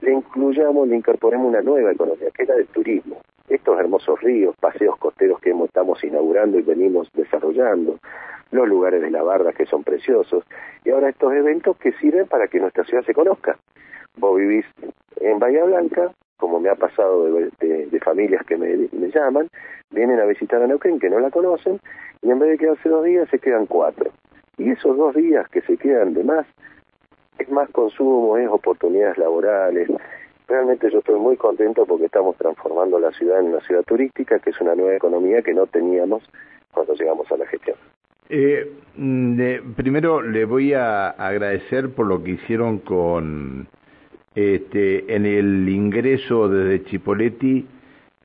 le 0.00 0.12
incluyamos, 0.12 0.88
le 0.88 0.96
incorporemos 0.96 1.48
una 1.48 1.62
nueva 1.62 1.92
economía, 1.92 2.28
que 2.34 2.42
es 2.42 2.48
la 2.48 2.56
del 2.56 2.66
turismo. 2.66 3.20
Estos 3.48 3.78
hermosos 3.78 4.20
ríos, 4.20 4.56
paseos 4.56 4.96
costeros 4.98 5.40
que 5.40 5.50
estamos 5.50 6.02
inaugurando 6.02 6.58
y 6.58 6.62
venimos 6.62 7.08
desarrollando, 7.12 7.98
los 8.50 8.68
lugares 8.68 9.02
de 9.02 9.10
la 9.10 9.22
barra 9.22 9.52
que 9.52 9.66
son 9.66 9.84
preciosos, 9.84 10.44
y 10.84 10.90
ahora 10.90 11.10
estos 11.10 11.32
eventos 11.32 11.76
que 11.76 11.92
sirven 11.92 12.26
para 12.26 12.48
que 12.48 12.60
nuestra 12.60 12.84
ciudad 12.84 13.04
se 13.04 13.14
conozca. 13.14 13.56
Vos 14.16 14.36
vivís 14.38 14.64
en 15.20 15.38
Bahía 15.38 15.64
Blanca, 15.64 16.12
como 16.38 16.60
me 16.60 16.68
ha 16.68 16.74
pasado 16.74 17.24
de, 17.24 18.00
familias 18.00 18.44
que 18.46 18.56
me, 18.56 18.88
llaman, 19.10 19.48
vienen 19.90 20.20
a 20.20 20.24
visitar 20.24 20.62
a 20.62 20.66
Neuquén 20.66 20.98
que 20.98 21.10
no 21.10 21.18
la 21.18 21.30
conocen 21.30 21.80
y 22.22 22.30
en 22.30 22.38
vez 22.38 22.50
de 22.50 22.58
quedarse 22.58 22.88
dos 22.88 23.04
días 23.04 23.28
se 23.30 23.38
quedan 23.38 23.66
cuatro. 23.66 24.10
Y 24.58 24.70
esos 24.70 24.96
dos 24.96 25.14
días 25.14 25.48
que 25.48 25.60
se 25.62 25.76
quedan 25.76 26.14
de 26.14 26.24
más 26.24 26.46
es 27.38 27.50
más 27.50 27.68
consumo, 27.70 28.36
es 28.38 28.48
oportunidades 28.48 29.18
laborales. 29.18 29.88
Realmente 30.48 30.90
yo 30.90 30.98
estoy 30.98 31.18
muy 31.18 31.36
contento 31.36 31.84
porque 31.86 32.06
estamos 32.06 32.36
transformando 32.36 32.98
la 32.98 33.10
ciudad 33.12 33.40
en 33.40 33.46
una 33.46 33.60
ciudad 33.60 33.82
turística, 33.82 34.38
que 34.38 34.50
es 34.50 34.60
una 34.60 34.74
nueva 34.74 34.94
economía 34.94 35.42
que 35.42 35.52
no 35.52 35.66
teníamos 35.66 36.22
cuando 36.72 36.94
llegamos 36.94 37.30
a 37.32 37.36
la 37.36 37.46
gestión. 37.46 37.76
Eh, 38.28 38.72
mm, 38.96 39.72
primero 39.76 40.22
le 40.22 40.44
voy 40.44 40.72
a 40.72 41.10
agradecer 41.10 41.90
por 41.90 42.06
lo 42.06 42.22
que 42.22 42.32
hicieron 42.32 42.78
con 42.78 43.68
este 44.34 45.14
en 45.14 45.26
el 45.26 45.68
ingreso 45.68 46.48
desde 46.48 46.84
Chipoletti 46.84 47.66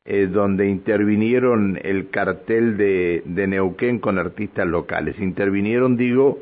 eh, 0.03 0.25
donde 0.25 0.67
intervinieron 0.67 1.79
el 1.83 2.09
cartel 2.09 2.75
de, 2.75 3.21
de 3.23 3.45
Neuquén 3.45 3.99
con 3.99 4.17
artistas 4.17 4.65
locales. 4.65 5.19
Intervinieron, 5.19 5.95
digo, 5.95 6.39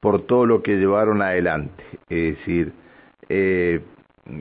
por 0.00 0.22
todo 0.22 0.46
lo 0.46 0.62
que 0.62 0.76
llevaron 0.76 1.20
adelante. 1.20 1.84
Es 2.08 2.38
decir, 2.38 2.72
eh, 3.28 3.80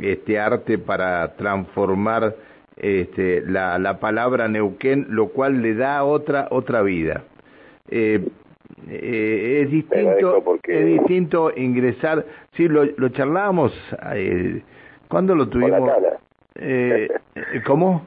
este 0.02 0.40
arte 0.40 0.78
para 0.78 1.36
transformar 1.36 2.36
este, 2.78 3.42
la, 3.42 3.78
la 3.78 4.00
palabra 4.00 4.48
Neuquén, 4.48 5.08
lo 5.10 5.30
cual 5.30 5.62
le 5.62 5.76
da 5.76 6.04
otra 6.04 6.48
otra 6.52 6.82
vida. 6.82 7.24
Eh, 7.90 8.26
eh, 8.90 9.62
es 9.64 9.72
distinto 9.72 10.60
es 10.64 10.86
distinto 10.86 11.52
ingresar 11.56 12.26
sí 12.54 12.68
lo, 12.68 12.86
lo 12.86 13.10
charlamos 13.10 13.74
eh, 14.14 14.64
¿cuándo 15.08 15.36
lo 15.36 15.50
tuvimos? 15.50 15.92
Eh, 16.56 17.10
¿cómo? 17.66 18.06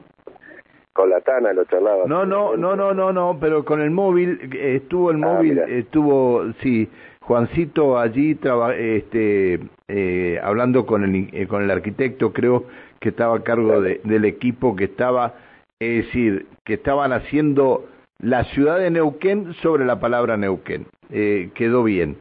con 0.95 1.09
la 1.09 1.19
Tana 1.19 1.51
lo 1.51 1.65
charlaba. 1.65 2.05
No, 2.07 2.25
no, 2.25 2.55
no, 2.55 2.73
no, 2.77 2.93
no, 2.93 3.11
no, 3.11 3.37
pero 3.37 3.65
con 3.65 3.81
el 3.81 3.91
móvil, 3.91 4.49
estuvo 4.57 5.11
el 5.11 5.21
ah, 5.25 5.27
móvil, 5.27 5.59
estuvo, 5.59 6.45
sí, 6.61 6.89
Juancito 7.27 7.97
allí 7.97 8.37
este, 8.77 9.59
eh, 9.87 10.39
hablando 10.43 10.85
con 10.85 11.03
el, 11.03 11.29
eh, 11.33 11.47
con 11.47 11.63
el 11.63 11.71
arquitecto, 11.71 12.31
creo 12.33 12.65
que 12.99 13.09
estaba 13.09 13.37
a 13.37 13.43
cargo 13.43 13.81
de, 13.81 13.99
del 14.03 14.25
equipo 14.25 14.75
que 14.75 14.83
estaba, 14.83 15.33
es 15.79 16.05
decir, 16.05 16.45
que 16.63 16.75
estaban 16.75 17.13
haciendo 17.13 17.87
la 18.19 18.43
ciudad 18.45 18.77
de 18.77 18.91
Neuquén 18.91 19.53
sobre 19.63 19.85
la 19.85 19.99
palabra 19.99 20.37
Neuquén. 20.37 20.85
Eh, 21.09 21.49
quedó 21.55 21.83
bien. 21.83 22.17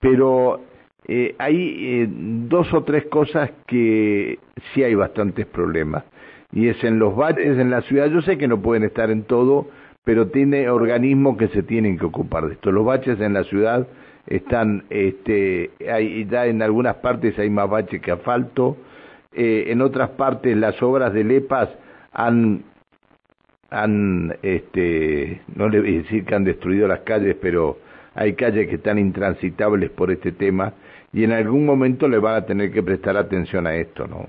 Pero 0.00 0.60
eh, 1.08 1.34
hay 1.38 2.06
dos 2.46 2.72
o 2.74 2.84
tres 2.84 3.06
cosas 3.06 3.50
que 3.66 4.38
sí 4.72 4.82
hay 4.82 4.94
bastantes 4.94 5.46
problemas 5.46 6.04
y 6.52 6.68
es 6.68 6.84
en 6.84 6.98
los 6.98 7.16
baches 7.16 7.58
en 7.58 7.70
la 7.70 7.80
ciudad. 7.82 8.10
Yo 8.10 8.20
sé 8.20 8.36
que 8.36 8.46
no 8.46 8.60
pueden 8.60 8.84
estar 8.84 9.10
en 9.10 9.22
todo, 9.22 9.68
pero 10.04 10.28
tiene 10.28 10.68
organismos 10.68 11.38
que 11.38 11.48
se 11.48 11.62
tienen 11.62 11.98
que 11.98 12.04
ocupar 12.04 12.46
de 12.46 12.54
esto. 12.54 12.70
Los 12.70 12.84
baches 12.84 13.18
en 13.20 13.32
la 13.32 13.44
ciudad 13.44 13.88
están, 14.26 14.84
este, 14.90 15.70
hay, 15.90 16.26
ya 16.26 16.46
en 16.46 16.62
algunas 16.62 16.96
partes 16.96 17.38
hay 17.38 17.50
más 17.50 17.68
baches 17.68 18.00
que 18.00 18.10
asfalto, 18.10 18.76
eh, 19.32 19.64
en 19.68 19.82
otras 19.82 20.10
partes 20.10 20.56
las 20.56 20.80
obras 20.82 21.12
de 21.12 21.24
LEPAS 21.24 21.68
han, 22.12 22.64
han, 23.70 24.36
este, 24.42 25.42
no 25.54 25.68
le 25.68 25.80
voy 25.80 25.96
a 25.96 26.02
decir 26.02 26.24
que 26.24 26.34
han 26.34 26.44
destruido 26.44 26.86
las 26.86 27.00
calles, 27.00 27.36
pero 27.40 27.78
hay 28.14 28.34
calles 28.34 28.68
que 28.68 28.76
están 28.76 28.98
intransitables 28.98 29.90
por 29.90 30.10
este 30.10 30.32
tema 30.32 30.72
y 31.12 31.24
en 31.24 31.32
algún 31.32 31.66
momento 31.66 32.08
le 32.08 32.18
van 32.18 32.36
a 32.36 32.46
tener 32.46 32.72
que 32.72 32.82
prestar 32.82 33.16
atención 33.16 33.66
a 33.66 33.76
esto, 33.76 34.06
¿no? 34.06 34.28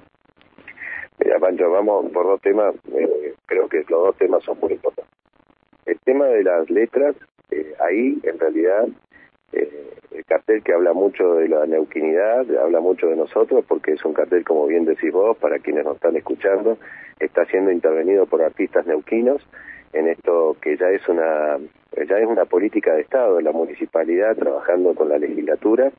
Mira, 1.20 1.40
Pancho, 1.40 1.70
vamos 1.72 2.12
por 2.12 2.25
dos 2.25 2.42
temas, 2.42 2.75
eh, 2.94 3.34
creo 3.46 3.70
que 3.70 3.78
los 3.90 4.06
dos 4.06 4.18
temas 4.18 4.44
son 4.44 4.60
muy 4.60 4.74
importantes. 4.74 5.14
El 5.86 6.00
tema 6.00 6.25
de 6.25 6.44
las 6.44 6.70
letras, 6.70 7.16
eh, 7.52 7.74
ahí 7.80 8.20
en 8.24 8.40
realidad 8.40 8.88
el 9.56 10.26
cartel 10.26 10.64
que 10.64 10.74
habla 10.74 10.94
mucho 10.94 11.36
de 11.36 11.50
la 11.50 11.66
neuquinidad, 11.66 12.46
habla 12.58 12.80
mucho 12.80 13.08
de 13.08 13.16
nosotros, 13.16 13.66
porque 13.68 13.94
es 13.94 14.06
un 14.06 14.14
cartel, 14.14 14.44
como 14.44 14.68
bien 14.68 14.86
decís 14.86 15.12
vos, 15.12 15.38
para 15.38 15.60
quienes 15.60 15.86
nos 15.86 15.96
están 15.96 16.16
escuchando, 16.16 16.78
está 17.20 17.46
siendo 17.46 17.72
intervenido 17.72 18.26
por 18.26 18.42
artistas 18.42 18.86
neuquinos 18.86 19.42
en 19.94 20.10
esto 20.10 20.58
que 20.62 20.76
ya 20.78 20.90
es 20.90 21.08
una 21.08 21.58
ya 22.08 22.18
es 22.20 22.28
una 22.28 22.44
política 22.46 22.94
de 22.94 23.02
Estado, 23.02 23.40
la 23.40 23.54
municipalidad 23.54 24.36
trabajando 24.36 24.94
con 24.94 25.08
la 25.08 25.18
legislatura 25.18 25.92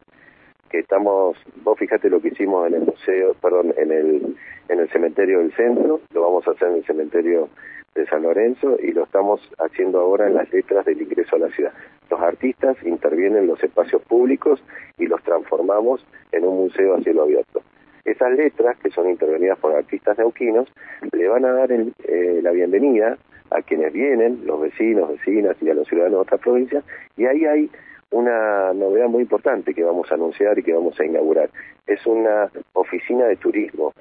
que 0.70 0.80
estamos, 0.80 1.36
vos 1.62 1.78
fíjate 1.78 2.10
lo 2.10 2.20
que 2.20 2.28
hicimos 2.28 2.66
en 2.66 2.74
el 2.74 2.82
museo, 2.82 3.34
perdón, 3.34 3.74
en 3.76 3.92
el, 3.92 4.36
en 4.68 4.80
el 4.80 4.88
cementerio 4.90 5.38
del 5.38 5.52
centro, 5.54 6.00
lo 6.12 6.22
vamos 6.22 6.46
a 6.48 6.52
hacer 6.52 6.68
en 6.68 6.76
el 6.76 6.84
cementerio 6.84 7.48
de 7.94 8.06
San 8.06 8.22
Lorenzo 8.22 8.76
y 8.80 8.92
lo 8.92 9.04
estamos 9.04 9.40
haciendo 9.58 10.00
ahora 10.00 10.26
en 10.26 10.34
las 10.34 10.52
letras 10.52 10.84
del 10.84 11.00
ingreso 11.00 11.36
a 11.36 11.40
la 11.40 11.48
ciudad. 11.48 11.72
Los 12.10 12.20
artistas 12.20 12.76
intervienen 12.84 13.44
en 13.44 13.46
los 13.48 13.62
espacios 13.62 14.02
públicos 14.02 14.62
y 14.98 15.06
los 15.06 15.22
transformamos 15.22 16.04
en 16.32 16.44
un 16.44 16.58
museo 16.64 16.94
a 16.94 17.00
cielo 17.00 17.22
abierto. 17.22 17.62
Esas 18.04 18.32
letras, 18.32 18.76
que 18.78 18.90
son 18.90 19.10
intervenidas 19.10 19.58
por 19.58 19.74
artistas 19.74 20.16
neuquinos, 20.18 20.68
le 21.12 21.26
van 21.26 21.44
a 21.44 21.52
dar 21.52 21.72
eh, 21.72 22.40
la 22.42 22.52
bienvenida 22.52 23.18
a 23.50 23.62
quienes 23.62 23.92
vienen, 23.92 24.42
los 24.44 24.60
vecinos, 24.60 25.08
vecinas 25.10 25.56
y 25.60 25.70
a 25.70 25.74
los 25.74 25.88
ciudadanos 25.88 26.18
de 26.18 26.22
otras 26.22 26.40
provincias, 26.40 26.84
y 27.16 27.26
ahí 27.26 27.44
hay 27.46 27.70
una 28.10 28.72
novedad 28.72 29.08
muy 29.08 29.22
importante 29.22 29.74
que 29.74 29.82
vamos 29.82 30.10
a 30.10 30.14
anunciar 30.14 30.58
y 30.58 30.62
que 30.62 30.72
vamos 30.72 30.98
a 31.00 31.04
inaugurar. 31.04 31.50
Es 31.86 32.04
una 32.06 32.50
oficina 32.72 33.26
de 33.26 33.36
turismo 33.36 33.92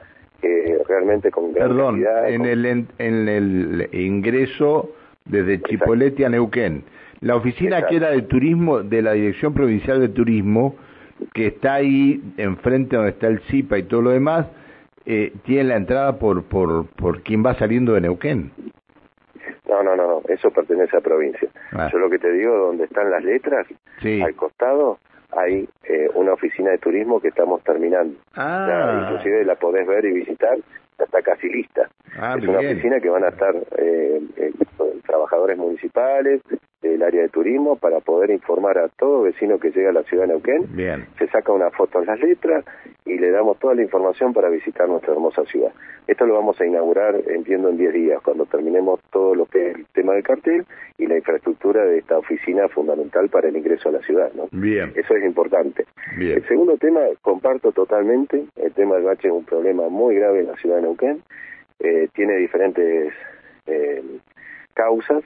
que 0.41 0.79
realmente 0.87 1.31
con 1.31 1.53
gran 1.53 1.69
Perdón, 1.69 2.03
en, 2.27 2.45
el, 2.45 2.65
en, 2.65 3.29
el 3.29 3.89
ingreso 3.93 4.91
desde 5.25 5.61
Chipoleti 5.61 6.23
a 6.23 6.29
Neuquén. 6.29 6.83
La 7.21 7.35
oficina 7.35 7.87
que 7.87 7.95
era 7.95 8.11
de 8.11 8.21
turismo 8.23 8.83
de 8.83 9.01
la 9.01 9.13
Dirección 9.13 9.53
Provincial 9.53 9.99
de 9.99 10.09
Turismo, 10.09 10.75
que 11.33 11.47
está 11.47 11.75
ahí 11.75 12.21
enfrente 12.37 12.95
donde 12.95 13.11
está 13.11 13.27
el 13.27 13.39
CIPA 13.49 13.79
y 13.79 13.83
todo 13.83 14.01
lo 14.03 14.09
demás, 14.11 14.47
eh, 15.05 15.33
tiene 15.45 15.65
la 15.65 15.77
entrada 15.77 16.19
por, 16.19 16.43
por, 16.43 16.87
por 16.87 17.21
quien 17.21 17.43
va 17.43 17.55
saliendo 17.55 17.93
de 17.93 18.01
Neuquén. 18.01 18.51
No, 19.83 19.95
no, 19.95 19.95
no, 19.95 20.21
eso 20.29 20.51
pertenece 20.51 20.95
a 20.95 21.01
provincia. 21.01 21.49
Ah. 21.73 21.89
Yo 21.91 21.99
lo 21.99 22.09
que 22.09 22.19
te 22.19 22.31
digo, 22.31 22.55
donde 22.55 22.85
están 22.85 23.11
las 23.11 23.23
letras, 23.23 23.67
al 24.03 24.35
costado 24.35 24.99
hay 25.35 25.67
eh, 25.83 26.09
una 26.13 26.33
oficina 26.33 26.71
de 26.71 26.77
turismo 26.77 27.19
que 27.19 27.27
estamos 27.27 27.61
terminando. 27.63 28.17
Ah. 28.35 29.01
inclusive 29.03 29.43
la 29.43 29.55
podés 29.55 29.85
ver 29.85 30.05
y 30.05 30.13
visitar, 30.13 30.57
está 30.97 31.21
casi 31.21 31.49
lista. 31.49 31.89
Ah, 32.17 32.35
es 32.37 32.47
una 32.47 32.59
oficina 32.59 32.99
que 33.01 33.09
van 33.09 33.25
a 33.25 33.29
estar 33.29 33.53
eh, 33.77 34.21
eh, 34.37 34.53
trabajadores 35.05 35.57
municipales, 35.57 36.41
del 36.89 37.03
área 37.03 37.21
de 37.21 37.29
turismo 37.29 37.75
para 37.75 37.99
poder 37.99 38.31
informar 38.31 38.77
a 38.77 38.89
todo 38.89 39.23
vecino 39.23 39.59
que 39.59 39.71
llega 39.71 39.89
a 39.89 39.93
la 39.93 40.03
ciudad 40.03 40.23
de 40.23 40.29
Neuquén. 40.29 40.75
Bien. 40.75 41.05
Se 41.17 41.27
saca 41.27 41.51
una 41.51 41.69
foto 41.71 41.99
en 41.99 42.07
las 42.07 42.19
letras 42.19 42.65
y 43.05 43.17
le 43.17 43.31
damos 43.31 43.59
toda 43.59 43.75
la 43.75 43.83
información 43.83 44.33
para 44.33 44.49
visitar 44.49 44.87
nuestra 44.87 45.13
hermosa 45.13 45.43
ciudad. 45.45 45.71
Esto 46.07 46.25
lo 46.25 46.35
vamos 46.35 46.59
a 46.61 46.65
inaugurar, 46.65 47.15
entiendo, 47.27 47.69
en 47.69 47.77
10 47.77 47.93
días, 47.93 48.21
cuando 48.21 48.45
terminemos 48.45 48.99
todo 49.11 49.33
lo 49.33 49.45
que 49.47 49.71
es 49.71 49.75
el 49.75 49.85
tema 49.87 50.13
del 50.13 50.23
cartel 50.23 50.65
y 50.97 51.07
la 51.07 51.17
infraestructura 51.17 51.83
de 51.83 51.97
esta 51.97 52.17
oficina 52.17 52.67
fundamental 52.67 53.29
para 53.29 53.49
el 53.49 53.57
ingreso 53.57 53.89
a 53.89 53.93
la 53.93 54.01
ciudad. 54.01 54.31
¿no? 54.33 54.47
Bien. 54.51 54.93
Eso 54.95 55.15
es 55.15 55.23
importante. 55.23 55.85
Bien. 56.17 56.37
El 56.37 56.47
segundo 56.47 56.77
tema, 56.77 57.01
comparto 57.21 57.71
totalmente, 57.71 58.45
el 58.55 58.73
tema 58.73 58.95
del 58.95 59.05
bache 59.05 59.27
es 59.27 59.33
un 59.33 59.45
problema 59.45 59.89
muy 59.89 60.15
grave 60.15 60.41
en 60.41 60.47
la 60.47 60.55
ciudad 60.57 60.77
de 60.77 60.81
Neuquén. 60.83 61.21
Eh, 61.79 62.07
tiene 62.13 62.35
diferentes 62.37 63.13
eh, 63.67 64.03
causas 64.73 65.23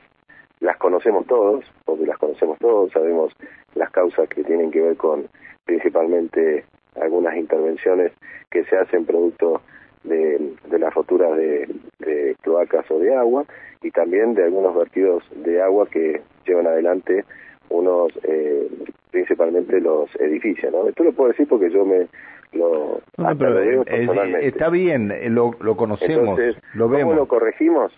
las 0.60 0.78
conocemos 0.78 1.26
todos, 1.26 1.66
porque 1.86 2.06
las 2.06 2.18
conocemos 2.18 2.58
todos, 2.60 2.92
sabemos 2.92 3.34
las 3.76 3.90
causas 3.92 4.28
que 4.30 4.44
tienen 4.44 4.72
que 4.72 4.82
ver 4.82 4.98
con 4.98 5.28
principalmente 5.66 6.66
algunas 7.00 7.36
intervenciones 7.38 8.12
que 8.50 8.64
se 8.66 8.78
hacen 8.78 9.06
producto 9.06 9.62
de, 10.04 10.56
las 10.78 10.94
roturas 10.94 11.36
de, 11.38 12.36
cloacas 12.42 12.90
o 12.90 13.00
de 13.00 13.16
agua 13.16 13.46
y 13.82 13.92
también 13.92 14.34
de 14.34 14.46
algunos 14.46 14.76
vertidos 14.76 15.24
de 15.36 15.62
agua 15.62 15.88
que 15.90 16.22
llevan 16.46 16.68
adelante 16.68 17.26
unos, 17.70 18.12
eh, 18.24 18.68
principalmente 19.12 19.80
los 19.80 20.10
edificios, 20.20 20.72
¿no? 20.72 20.88
Esto 20.88 21.04
lo 21.04 21.14
puedo 21.14 21.30
decir 21.30 21.48
porque 21.48 21.70
yo 21.70 21.86
me 21.86 22.08
lo 22.52 23.00
está 24.42 24.70
bien, 24.70 25.12
eh, 25.12 25.30
lo, 25.30 25.52
lo 25.60 25.78
conocemos, 25.78 26.40
lo 26.74 26.90
vemos. 26.90 27.04
¿Cómo 27.04 27.16
lo 27.16 27.28
corregimos? 27.28 27.94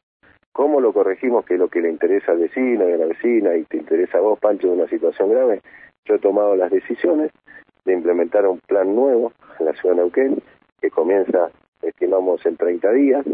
¿Cómo 0.53 0.81
lo 0.81 0.91
corregimos? 0.91 1.46
Que 1.46 1.58
lo 1.58 1.70
que 1.70 1.81
le 1.81 1.89
interesa 1.89 2.34
al 2.34 2.39
vecino 2.39 2.89
y 2.89 2.93
a 2.93 2.98
la 2.98 3.05
vecina 3.05 3.55
y 3.55 3.63
te 3.63 3.77
interesa 3.77 4.17
a 4.17 4.22
vos, 4.22 4.39
Pancho, 4.39 4.67
de 4.67 4.74
una 4.74 4.88
situación 4.88 5.29
grave. 5.29 5.62
Yo 6.05 6.15
he 6.15 6.20
tomado 6.20 6.55
las 6.55 6.72
decisiones 6.72 7.31
de 7.86 7.93
implementar 7.93 8.46
un 8.46 8.60
plan 8.60 8.93
nuevo 8.96 9.31
en 9.60 9.65
la 9.65 9.74
ciudad 9.74 9.96
de 9.96 10.01
Neuquén, 10.01 10.41
que 10.81 10.91
comienza, 10.91 11.50
estimamos, 11.81 12.46
en 12.46 12.58
30 12.58 12.91
días, 12.91 13.25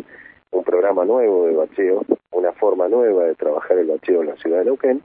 un 0.51 0.63
programa 0.63 1.05
nuevo 1.05 1.47
de 1.47 1.55
bacheo, 1.55 2.05
una 2.31 2.51
forma 2.53 2.87
nueva 2.87 3.23
de 3.25 3.35
trabajar 3.35 3.77
el 3.77 3.87
bacheo 3.87 4.21
en 4.21 4.27
la 4.27 4.35
ciudad 4.35 4.59
de 4.59 4.65
Neuquén. 4.65 5.01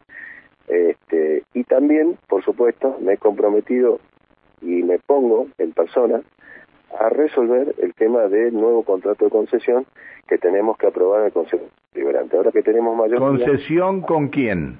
Este, 0.69 1.45
y 1.54 1.64
también, 1.64 2.19
por 2.28 2.45
supuesto, 2.45 2.97
me 3.00 3.14
he 3.14 3.19
comprometido 3.19 4.00
y 4.61 4.83
me 4.83 4.99
pongo 4.99 5.49
en 5.59 5.73
persona 5.73 6.23
a 6.99 7.09
resolver 7.09 7.75
el 7.79 7.95
tema 7.95 8.29
del 8.29 8.55
nuevo 8.55 8.83
contrato 8.83 9.25
de 9.25 9.31
concesión 9.31 9.87
que 10.29 10.39
tenemos 10.39 10.77
que 10.79 10.87
aprobar 10.87 11.21
en 11.21 11.27
el 11.27 11.33
Consejo 11.33 11.65
Liberante. 11.95 12.37
Ahora 12.37 12.51
que 12.53 12.63
tenemos 12.63 12.97
mayor... 12.97 13.19
¿Concesión 13.19 14.03
con 14.03 14.29
quién? 14.29 14.79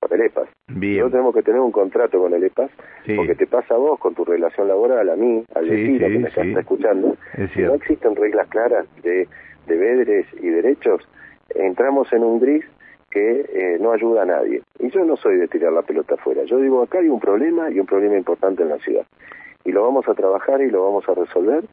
Con 0.00 0.12
el 0.12 0.26
EPAS. 0.26 0.48
Bien. 0.68 0.98
Nosotros 0.98 1.12
tenemos 1.12 1.34
que 1.34 1.42
tener 1.42 1.60
un 1.60 1.72
contrato 1.72 2.18
con 2.18 2.34
el 2.34 2.44
EPAS, 2.44 2.70
porque 3.16 3.34
te 3.34 3.46
pasa 3.46 3.74
a 3.74 3.78
vos 3.78 3.98
con 4.00 4.14
tu 4.14 4.24
relación 4.24 4.68
laboral, 4.68 5.08
a 5.08 5.16
mí, 5.16 5.44
al 5.54 5.68
vecino 5.68 5.98
que 5.98 6.18
me 6.18 6.28
está 6.28 6.42
escuchando. 6.42 7.16
Si 7.54 7.62
no 7.62 7.74
existen 7.74 8.16
reglas 8.16 8.48
claras 8.48 8.86
de 9.02 9.28
deberes 9.66 10.26
y 10.40 10.48
derechos, 10.48 11.06
entramos 11.54 12.12
en 12.12 12.24
un 12.24 12.40
gris 12.40 12.64
que 13.10 13.44
eh, 13.52 13.78
no 13.78 13.92
ayuda 13.92 14.22
a 14.22 14.26
nadie. 14.26 14.62
Y 14.78 14.90
yo 14.90 15.04
no 15.04 15.16
soy 15.16 15.36
de 15.36 15.46
tirar 15.46 15.72
la 15.72 15.82
pelota 15.82 16.14
afuera. 16.14 16.42
Yo 16.44 16.58
digo, 16.58 16.82
acá 16.82 16.98
hay 16.98 17.08
un 17.08 17.20
problema 17.20 17.70
y 17.70 17.78
un 17.78 17.86
problema 17.86 18.16
importante 18.16 18.62
en 18.62 18.70
la 18.70 18.78
ciudad. 18.78 19.06
Y 19.64 19.72
lo 19.72 19.82
vamos 19.82 20.08
a 20.08 20.14
trabajar 20.14 20.60
y 20.60 20.70
lo 20.70 20.84
vamos 20.84 21.08
a 21.08 21.14
resolver 21.14 21.64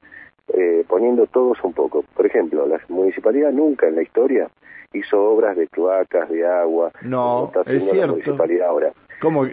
eh, 0.53 0.83
poniendo 0.87 1.27
todos 1.27 1.63
un 1.63 1.73
poco. 1.73 2.03
Por 2.15 2.25
ejemplo, 2.25 2.65
la 2.65 2.79
municipalidad 2.89 3.51
nunca 3.51 3.87
en 3.87 3.95
la 3.95 4.01
historia 4.01 4.49
hizo 4.93 5.21
obras 5.21 5.55
de 5.55 5.67
cloacas, 5.67 6.29
de 6.29 6.45
agua. 6.45 6.91
No, 7.01 7.45
está 7.45 7.61
haciendo 7.61 7.93
la 7.93 8.07
municipalidad 8.07 8.67
ahora. 8.67 8.93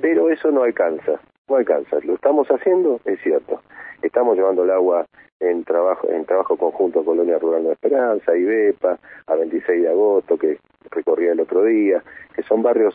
Pero 0.01 0.31
eso 0.31 0.51
no 0.51 0.63
alcanza, 0.63 1.21
no 1.49 1.57
alcanza. 1.57 1.99
Lo 2.05 2.15
estamos 2.15 2.49
haciendo, 2.49 3.01
es 3.05 3.21
cierto. 3.21 3.61
Estamos 4.03 4.37
llevando 4.37 4.65
el 4.65 4.71
agua 4.71 5.07
en 5.41 5.65
trabajo 5.65 6.09
en 6.09 6.25
trabajo 6.25 6.57
conjunto 6.57 7.05
Colonia 7.05 7.39
Rural 7.39 7.65
de 7.65 7.73
Esperanza, 7.73 8.37
IBEPA, 8.37 8.99
a 9.27 9.35
26 9.35 9.83
de 9.83 9.89
agosto, 9.89 10.39
que 10.39 10.59
recorría 10.91 11.33
el 11.33 11.41
otro 11.41 11.65
día, 11.65 12.03
que 12.35 12.43
son 12.43 12.63
barrios 12.63 12.95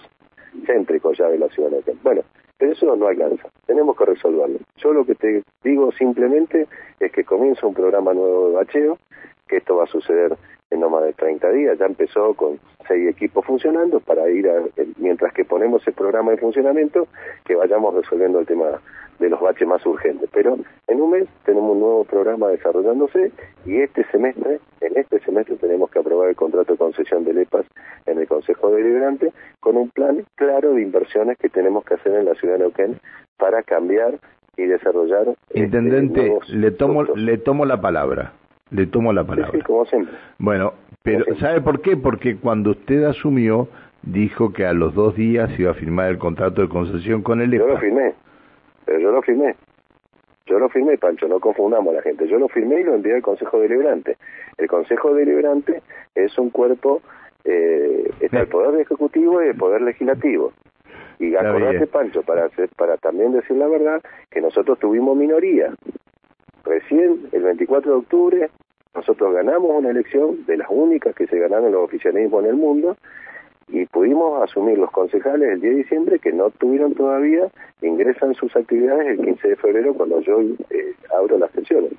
céntricos 0.66 1.18
ya 1.18 1.28
de 1.28 1.38
la 1.38 1.50
ciudad 1.50 1.70
de 1.70 1.96
Bueno, 2.02 2.24
pero 2.62 2.74
eso 2.74 2.96
no 2.96 3.08
alcanza, 3.08 3.50
tenemos 3.66 3.98
que 3.98 4.06
resolverlo. 4.06 4.60
Yo 4.78 4.94
lo 4.94 5.04
que 5.04 5.16
te 5.16 5.44
digo 5.64 5.92
simplemente 5.94 6.68
es 7.00 7.12
que 7.12 7.24
comienza 7.24 7.66
un 7.66 7.74
programa 7.74 8.14
nuevo 8.14 8.50
de 8.50 8.54
bacheo, 8.54 9.00
que 9.48 9.58
esto 9.58 9.78
va 9.78 9.86
a 9.86 9.88
suceder 9.88 10.38
en 10.70 10.80
no 10.80 10.92
más 10.92 11.04
de 11.04 11.14
30 11.14 11.50
días, 11.54 11.80
ya 11.80 11.88
empezó 11.88 12.36
con 12.36 12.60
seis 12.88 13.10
equipos 13.10 13.44
funcionando 13.48 14.00
para 14.00 14.30
ir 14.30 14.48
a, 14.48 14.62
mientras 14.98 15.34
que 15.34 15.44
ponemos 15.44 15.82
el 15.88 15.94
programa 15.94 16.34
de 16.34 16.38
funcionamiento, 16.38 17.08
que 17.46 17.56
vayamos 17.56 17.96
resolviendo 17.96 18.40
el 18.40 18.46
tema 18.46 18.80
de 19.22 19.30
los 19.30 19.40
baches 19.40 19.68
más 19.68 19.86
urgentes. 19.86 20.30
Pero 20.34 20.58
en 20.88 21.02
un 21.02 21.12
mes 21.12 21.28
tenemos 21.46 21.72
un 21.72 21.80
nuevo 21.80 22.04
programa 22.04 22.50
desarrollándose 22.50 23.32
y 23.66 23.78
este 23.78 24.04
semestre, 24.12 24.60
en 24.82 24.98
este 24.98 25.20
semestre 25.20 25.56
tenemos 25.56 25.90
que 25.90 26.00
aprobar 26.00 26.30
el 26.30 26.36
contrato 26.36 26.74
de 26.74 26.78
concesión 26.78 27.24
del 27.24 27.38
EPAS 27.38 27.66
en 28.08 28.18
el 28.18 28.28
Consejo 28.28 28.72
Deliberante 28.72 29.32
con 29.60 29.78
un 29.78 29.90
plan 29.90 30.26
claro 30.36 30.74
de 30.74 30.82
inversiones 30.82 31.38
que 31.38 31.50
tenemos 31.50 31.86
que 31.86 31.94
hacer 31.94 32.14
en 32.16 32.26
la 32.26 32.36
ciudad 32.36 32.56
de 32.56 32.60
Neuquén 32.62 33.00
para 33.38 33.64
cambiar 33.64 34.20
y 34.58 34.64
desarrollar. 34.64 35.30
Este, 35.50 35.60
Intendente, 35.60 36.38
le 36.50 36.72
tomo 36.72 37.04
le 37.04 37.38
tomo 37.38 37.66
la 37.66 37.80
palabra. 37.80 38.34
Le 38.72 38.88
tomo 38.88 39.12
la 39.14 39.26
palabra. 39.26 39.52
Sí, 39.52 39.62
como 39.62 39.86
siempre. 39.86 40.16
Bueno, 40.40 40.74
pero 41.04 41.26
¿sabe 41.40 41.62
por 41.62 41.82
qué? 41.82 41.98
Porque 41.98 42.38
cuando 42.38 42.72
usted 42.72 43.04
asumió 43.04 43.68
dijo 44.04 44.54
que 44.54 44.66
a 44.66 44.74
los 44.74 44.96
dos 44.96 45.16
días 45.16 45.50
iba 45.60 45.72
a 45.72 45.76
firmar 45.76 46.10
el 46.10 46.18
contrato 46.18 46.62
de 46.62 46.70
concesión 46.70 47.22
con 47.22 47.42
el 47.42 47.54
EPA. 47.54 47.66
Yo 47.66 47.74
lo 47.74 47.80
firmé. 47.80 48.14
Pero 48.86 49.00
yo 49.00 49.12
lo 49.12 49.22
firmé. 49.22 49.56
Yo 50.46 50.60
lo 50.60 50.70
firmé, 50.70 50.98
Pancho, 50.98 51.28
no 51.28 51.40
confundamos 51.40 51.94
a 51.94 51.98
la 51.98 52.02
gente. 52.02 52.28
Yo 52.28 52.38
lo 52.38 52.48
firmé 52.50 52.82
y 52.82 52.84
lo 52.84 52.96
envié 52.96 53.16
al 53.16 53.22
Consejo 53.22 53.60
Deliberante. 53.60 54.18
El 54.58 54.68
Consejo 54.68 55.14
Deliberante 55.14 55.82
es 56.16 56.38
un 56.38 56.50
cuerpo, 56.50 57.02
eh, 57.46 58.10
está 58.20 58.42
el 58.42 58.48
Poder 58.48 58.82
Ejecutivo 58.82 59.42
y 59.42 59.48
el 59.48 59.56
Poder 59.56 59.82
Legislativo. 59.82 60.52
Y 61.20 61.36
acordate, 61.36 61.86
Pancho, 61.86 62.24
para, 62.24 62.46
hacer, 62.46 62.70
para 62.76 62.98
también 62.98 63.32
decir 63.32 63.56
la 63.56 63.68
verdad, 63.68 64.02
que 64.32 64.42
nosotros 64.42 64.80
tuvimos 64.80 65.16
minoría. 65.16 65.72
Recién, 66.64 67.30
el 67.32 67.44
24 67.44 67.92
de 67.92 67.98
octubre, 67.98 68.50
nosotros 68.96 69.34
ganamos 69.34 69.70
una 69.72 69.92
elección 69.92 70.46
de 70.48 70.58
las 70.58 70.68
únicas 70.70 71.16
que 71.16 71.28
se 71.28 71.40
ganaron 71.40 71.72
los 71.72 71.84
oficialismos 71.84 72.44
en 72.44 72.50
el 72.50 72.56
mundo 72.56 72.98
y 73.72 73.86
pudimos 73.86 74.42
asumir 74.44 74.78
los 74.78 74.92
concejales 74.92 75.50
el 75.50 75.62
10 75.62 75.74
de 75.74 75.80
diciembre 75.84 76.20
que 76.20 76.34
no 76.34 76.50
tuvieron 76.52 76.94
todavía, 76.94 77.48
ingresan 77.82 78.34
sus 78.36 78.56
actividades 78.56 79.08
el 79.08 79.26
15 79.26 79.48
de 79.48 79.56
febrero 79.56 79.94
cuando 79.94 80.20
yo 80.22 80.42
eh, 80.42 80.94
abro 81.18 81.38
las 81.38 81.52
sesiones. 81.52 81.92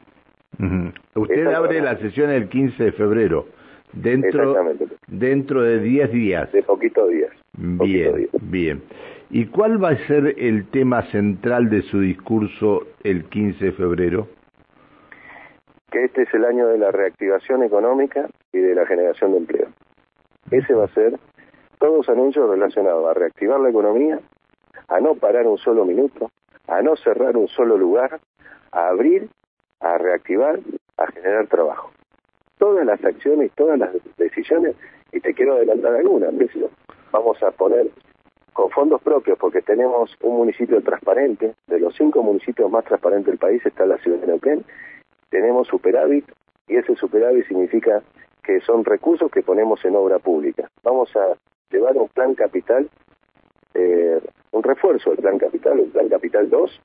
Usted 1.15 1.47
abre 1.47 1.81
la 1.81 1.97
sesión 1.99 2.31
el 2.31 2.49
15 2.49 2.85
de 2.85 2.93
febrero, 2.93 3.47
dentro, 3.93 4.55
dentro 5.09 5.63
de 5.63 5.81
10 5.81 6.13
días. 6.13 6.53
De 6.53 6.63
poquitos 6.63 7.09
días. 7.11 7.31
Bien, 7.55 8.29
bien. 8.43 8.83
¿Y 9.31 9.47
cuál 9.47 9.83
va 9.83 9.91
a 9.91 10.07
ser 10.07 10.35
el 10.39 10.67
tema 10.67 11.03
central 11.11 11.71
de 11.71 11.83
su 11.83 12.01
discurso 12.01 12.87
el 13.03 13.25
15 13.25 13.65
de 13.65 13.73
febrero? 13.73 14.29
Que 15.91 16.05
este 16.05 16.23
es 16.23 16.35
el 16.35 16.45
año 16.45 16.69
de 16.69 16.79
la 16.79 16.91
reactivación 16.91 17.63
económica 17.63 18.29
y 18.53 18.59
de 18.59 18.75
la 18.75 18.87
generación 18.87 19.33
de 19.33 19.39
empleo. 19.39 19.69
Ese 20.51 20.75
va 20.75 20.85
a 20.85 20.89
ser 20.89 21.19
todos 21.83 22.09
anuncios 22.09 22.49
relacionados 22.49 23.11
a 23.11 23.13
reactivar 23.13 23.59
la 23.59 23.71
economía, 23.71 24.21
a 24.87 25.01
no 25.01 25.17
parar 25.17 25.49
un 25.49 25.59
solo 25.59 25.85
minuto, 25.85 26.31
a 26.69 26.81
no 26.81 26.95
cerrar 26.95 27.37
un 27.37 27.49
solo 27.49 27.77
lugar, 27.77 28.21
a 28.71 28.87
abrir, 28.87 29.29
a 29.81 29.99
reactivar, 29.99 30.61
a 30.97 31.07
generar 31.09 31.49
trabajo. 31.49 31.91
Todas 32.57 32.87
las 32.87 33.05
acciones, 33.05 33.51
todas 33.57 33.81
las 33.81 33.91
decisiones, 34.17 34.77
y 35.11 35.19
te 35.19 35.35
quiero 35.35 35.55
adelantar 35.57 35.97
algunas, 35.97 36.33
vamos 37.11 37.43
a 37.43 37.51
poner 37.51 37.91
con 38.53 38.71
fondos 38.71 39.03
propios, 39.03 39.37
porque 39.37 39.61
tenemos 39.61 40.17
un 40.23 40.37
municipio 40.37 40.81
transparente, 40.83 41.57
de 41.67 41.81
los 41.81 41.97
cinco 41.97 42.23
municipios 42.23 42.71
más 42.71 42.85
transparentes 42.85 43.27
del 43.27 43.39
país 43.39 43.61
está 43.67 43.87
la 43.87 43.99
ciudad 43.99 44.19
de 44.19 44.29
Neuquén, 44.29 44.65
tenemos 45.31 45.67
superávit, 45.67 46.31
y 46.69 46.77
ese 46.77 46.95
superávit 46.95 47.49
significa 47.49 48.05
que 48.45 48.61
son 48.61 48.85
recursos 48.85 49.33
que 49.33 49.43
ponemos 49.43 49.85
en 49.85 49.97
obra 49.97 50.21
pública. 50.21 50.69
Vamos 50.85 51.11
a 51.17 51.37
llevar 51.73 51.97
un 51.97 52.09
plan 52.09 52.35
capital, 52.35 52.89
eh, 53.75 54.21
un 54.53 54.63
refuerzo 54.63 55.11
del 55.11 55.21
plan 55.21 55.39
capital, 55.39 55.81
un 55.81 55.91
plan 55.91 56.09
capital 56.09 56.51
2, 56.51 56.81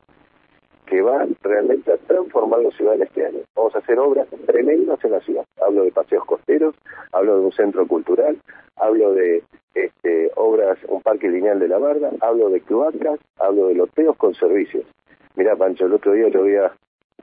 que 0.86 1.02
va 1.02 1.28
realmente 1.43 1.91
a 1.91 1.97
transformar 1.97 2.62
la 2.62 2.71
ciudad 2.71 2.95
en 2.95 3.04
este 3.04 3.26
año. 3.26 3.39
Vamos 3.56 3.76
a 3.76 3.80
hacer 3.80 4.00
obras 4.00 4.28
tremendas 4.45 5.04
en 5.04 5.12
la 5.12 5.19
ciudad. 5.19 5.45
Hablo 5.62 5.84
de 5.84 5.91
paseos 5.91 6.26
costeros, 6.26 6.76
hablo 7.12 7.39
de 7.39 7.45
un 7.45 7.52
centro 7.52 7.86
cultural, 7.88 8.38
hablo 8.78 9.13
de 9.13 9.43
este, 9.73 10.32
obras, 10.36 10.78
un 10.88 11.02
parque 11.02 11.28
lineal 11.28 11.60
de 11.60 11.67
la 11.67 11.78
Barda, 11.78 12.12
hablo 12.21 12.50
de 12.50 12.62
cloacas, 12.62 13.19
hablo 13.38 13.67
de 13.67 13.76
loteos 13.76 14.15
con 14.15 14.34
servicios. 14.34 14.86
Mira, 15.36 15.56
Pancho, 15.56 15.86
el 15.86 15.93
otro 15.93 16.13
día 16.13 16.30
yo 16.30 16.43
vi 16.43 16.56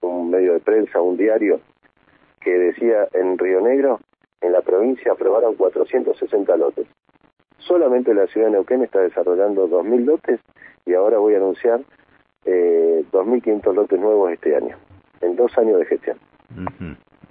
un 0.03 0.31
medio 0.31 0.53
de 0.53 0.61
prensa, 0.61 1.00
un 1.00 1.16
diario, 1.16 1.61
que 2.40 2.50
decía 2.50 3.09
en 3.14 3.38
Río 3.38 3.61
Negro, 3.61 4.00
en 4.40 4.53
la 4.53 4.61
provincia 4.61 5.12
aprobaron 5.12 5.55
460 5.55 6.57
lotes. 6.59 6.87
Solamente 7.66 8.12
la 8.12 8.27
ciudad 8.27 8.48
de 8.48 8.53
Neuquén 8.53 8.83
está 8.83 9.00
desarrollando 9.00 9.68
2.000 9.68 10.05
lotes 10.05 10.40
y 10.85 10.94
ahora 10.94 11.18
voy 11.18 11.35
a 11.35 11.38
anunciar 11.38 11.81
eh, 12.44 13.05
2.500 13.11 13.74
lotes 13.74 13.98
nuevos 13.98 14.31
este 14.33 14.55
año, 14.55 14.77
en 15.22 15.37
dos 15.37 15.57
años 15.57 15.79
de 15.79 15.87
gestión. 15.87 16.18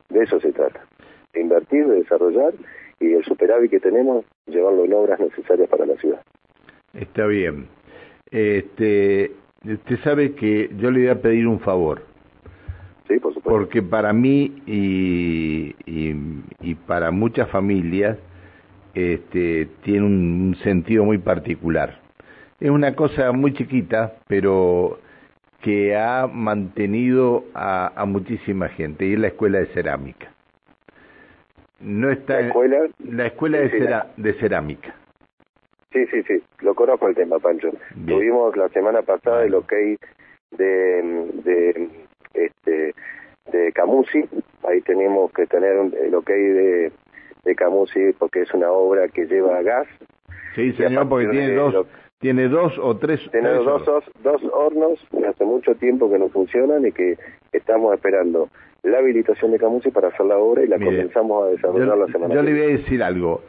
De 0.10 0.24
eso 0.24 0.40
se 0.40 0.52
trata, 0.52 0.86
de 1.34 1.42
invertir, 1.42 1.88
de 1.88 1.98
desarrollar 1.98 2.54
y 3.00 3.14
el 3.14 3.24
superávit 3.24 3.70
que 3.70 3.80
tenemos, 3.80 4.26
llevarlo 4.48 4.86
en 4.86 4.94
obras 4.94 5.20
necesarias 5.20 5.70
para 5.70 5.86
la 5.86 5.96
ciudad. 5.98 6.22
Está 6.94 7.28
bien. 7.28 7.68
Este, 8.32 9.32
usted 9.64 10.00
sabe 10.04 10.34
que 10.34 10.70
yo 10.78 10.90
le 10.90 11.02
voy 11.02 11.10
a 11.10 11.22
pedir 11.22 11.48
un 11.48 11.60
favor. 11.60 12.02
Sí, 13.08 13.20
por 13.20 13.34
supuesto. 13.34 13.50
Porque 13.50 13.84
para 13.84 14.14
mí 14.14 14.64
y, 14.66 15.76
y, 15.86 16.16
y 16.62 16.76
para 16.76 17.12
muchas 17.12 17.50
familias, 17.50 18.18
este, 18.94 19.68
tiene 19.84 20.06
un, 20.06 20.56
sentido 20.64 21.04
muy 21.04 21.18
particular. 21.18 22.00
Es 22.60 22.70
una 22.70 22.96
cosa 22.96 23.32
muy 23.32 23.54
chiquita, 23.54 24.14
pero 24.28 25.00
que 25.62 25.96
ha 25.96 26.28
mantenido 26.28 27.46
a, 27.54 28.04
muchísima 28.06 28.70
gente, 28.70 29.06
y 29.06 29.14
es 29.14 29.20
la 29.20 29.28
escuela 29.28 29.60
de 29.60 29.68
cerámica. 29.68 30.32
No 31.80 32.12
está 32.12 32.40
¿La 32.40 32.48
escuela? 32.48 32.78
la 33.00 33.26
escuela 33.28 33.58
de, 33.60 34.02
de 34.18 34.34
cerámica. 34.36 34.96
Sí, 35.92 36.06
sí, 36.08 36.24
sí, 36.24 36.42
lo 36.62 36.74
conozco 36.74 37.08
el 37.08 37.16
tema, 37.16 37.40
Pancho. 37.40 37.70
Tuvimos 38.08 38.56
la 38.58 38.68
semana 38.70 39.02
pasada 39.04 39.46
el 39.46 39.54
ok 39.54 39.74
de, 40.58 41.02
de, 41.44 41.90
este, 42.34 42.94
de 43.52 43.72
Camusi, 43.74 44.26
ahí 44.68 44.82
tenemos 44.82 45.32
que 45.34 45.46
tener 45.46 45.94
el 46.02 46.16
ok 46.16 46.30
de 46.30 46.92
de 47.44 47.56
Camusi 47.56 48.14
porque 48.18 48.42
es 48.42 48.54
una 48.54 48.72
obra 48.72 49.08
que 49.08 49.26
lleva 49.26 49.62
gas. 49.62 49.88
Sí, 50.56 50.72
señor, 50.74 51.10
porque 51.10 51.28
tiene 51.28 51.54
dos, 51.54 51.88
tiene 52.20 52.48
dos 52.48 52.78
o 52.80 52.98
tres. 52.98 53.20
Tenemos 53.32 53.66
dos, 53.66 54.04
dos, 54.24 54.42
hornos 54.52 55.00
que 55.12 55.26
hace 55.26 55.46
mucho 55.46 55.76
tiempo 55.76 56.10
que 56.10 56.20
no 56.20 56.30
funcionan 56.30 56.86
y 56.86 56.92
que 56.92 57.18
estamos 57.52 57.94
esperando 57.94 58.50
la 58.84 59.00
habilitación 59.00 59.52
de 59.52 59.60
Camusi 59.60 59.92
para 59.92 60.10
hacer 60.10 60.26
la 60.26 60.38
obra 60.38 60.64
y 60.64 60.68
la 60.68 60.78
comenzamos 60.78 61.44
a 61.44 61.52
desarrollar 61.52 61.98
la 61.98 62.08
semana 62.08 62.34
Yo 62.34 62.42
le 62.42 62.52
voy 62.52 62.62
a 62.62 62.78
decir 62.78 63.04
algo. 63.04 63.42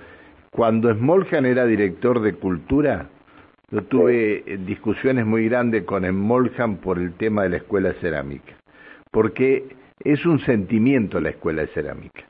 Cuando 0.51 0.93
Smoljan 0.95 1.47
era 1.47 1.67
director 1.67 2.21
de 2.21 2.35
cultura, 2.35 3.09
yo 3.71 3.83
tuve 3.83 4.45
discusiones 4.65 5.27
muy 5.27 5.49
grandes 5.49 5.83
con 5.83 6.05
Smoljan 6.05 6.77
por 6.77 6.99
el 6.99 7.15
tema 7.15 7.43
de 7.43 7.49
la 7.51 7.57
escuela 7.57 7.89
de 7.89 7.95
cerámica, 7.97 8.55
porque 9.11 9.65
es 10.05 10.25
un 10.25 10.39
sentimiento 10.41 11.21
la 11.21 11.31
escuela 11.31 11.63
de 11.63 11.69
cerámica 11.69 12.25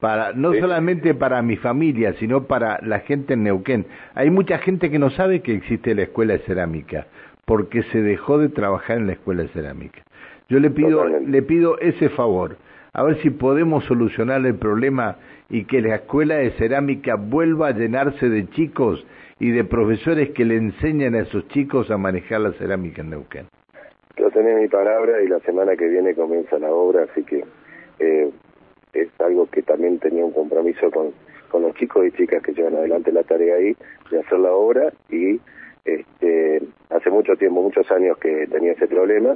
para 0.00 0.32
no 0.32 0.54
solamente 0.54 1.14
para 1.14 1.42
mi 1.42 1.56
familia, 1.56 2.14
sino 2.14 2.44
para 2.44 2.80
la 2.82 3.00
gente 3.00 3.34
en 3.34 3.44
Neuquén. 3.44 3.86
Hay 4.14 4.30
mucha 4.30 4.58
gente 4.58 4.90
que 4.90 4.98
no 4.98 5.10
sabe 5.10 5.40
que 5.40 5.54
existe 5.54 5.94
la 5.94 6.02
escuela 6.02 6.32
de 6.32 6.40
cerámica, 6.40 7.06
porque 7.44 7.82
se 7.84 8.00
dejó 8.00 8.38
de 8.38 8.48
trabajar 8.48 8.98
en 8.98 9.06
la 9.06 9.12
escuela 9.12 9.42
de 9.42 9.48
cerámica. 9.48 10.02
Yo 10.48 10.58
le 10.58 10.70
pido, 10.70 11.06
le 11.06 11.42
pido 11.42 11.78
ese 11.78 12.08
favor, 12.08 12.56
a 12.92 13.02
ver 13.04 13.20
si 13.22 13.30
podemos 13.30 13.84
solucionar 13.84 14.44
el 14.44 14.56
problema 14.56 15.16
y 15.48 15.64
que 15.64 15.80
la 15.80 15.96
escuela 15.96 16.36
de 16.36 16.50
cerámica 16.52 17.16
vuelva 17.16 17.68
a 17.68 17.72
llenarse 17.72 18.28
de 18.28 18.48
chicos 18.50 19.04
y 19.38 19.50
de 19.50 19.64
profesores 19.64 20.30
que 20.30 20.44
le 20.44 20.56
enseñan 20.56 21.14
a 21.14 21.20
esos 21.20 21.46
chicos 21.48 21.90
a 21.90 21.96
manejar 21.96 22.40
la 22.40 22.52
cerámica 22.52 23.02
en 23.02 23.10
Neuquén. 23.10 23.46
Yo 24.16 24.28
tenés 24.30 24.60
mi 24.60 24.68
palabra 24.68 25.22
y 25.22 25.28
la 25.28 25.40
semana 25.40 25.76
que 25.76 25.88
viene 25.88 26.14
comienza 26.14 26.58
la 26.58 26.70
obra, 26.70 27.04
así 27.10 27.22
que 27.24 27.44
eh, 28.00 28.30
es 28.92 29.08
algo 29.20 29.46
que 29.46 29.62
también 29.62 29.98
tenía 29.98 30.24
un 30.24 30.32
compromiso 30.32 30.90
con, 30.90 31.12
con 31.50 31.62
los 31.62 31.74
chicos 31.74 32.06
y 32.06 32.12
chicas 32.12 32.42
que 32.42 32.52
llevan 32.52 32.76
adelante 32.76 33.12
la 33.12 33.22
tarea 33.22 33.56
ahí 33.56 33.76
de 34.10 34.20
hacer 34.20 34.38
la 34.38 34.52
obra 34.52 34.92
y 35.10 35.40
este, 35.84 36.62
hace 36.90 37.10
mucho 37.10 37.36
tiempo, 37.36 37.62
muchos 37.62 37.90
años 37.90 38.18
que 38.18 38.46
tenía 38.48 38.72
ese 38.72 38.86
problema, 38.86 39.34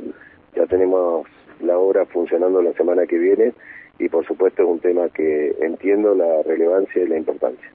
ya 0.54 0.66
tenemos 0.66 1.26
la 1.60 1.78
obra 1.78 2.04
funcionando 2.06 2.62
la 2.62 2.72
semana 2.74 3.06
que 3.06 3.18
viene 3.18 3.52
y 3.98 4.08
por 4.08 4.26
supuesto 4.26 4.62
es 4.62 4.68
un 4.68 4.80
tema 4.80 5.08
que 5.08 5.54
entiendo 5.60 6.14
la 6.14 6.42
relevancia 6.42 7.02
y 7.02 7.08
la 7.08 7.16
importancia. 7.16 7.70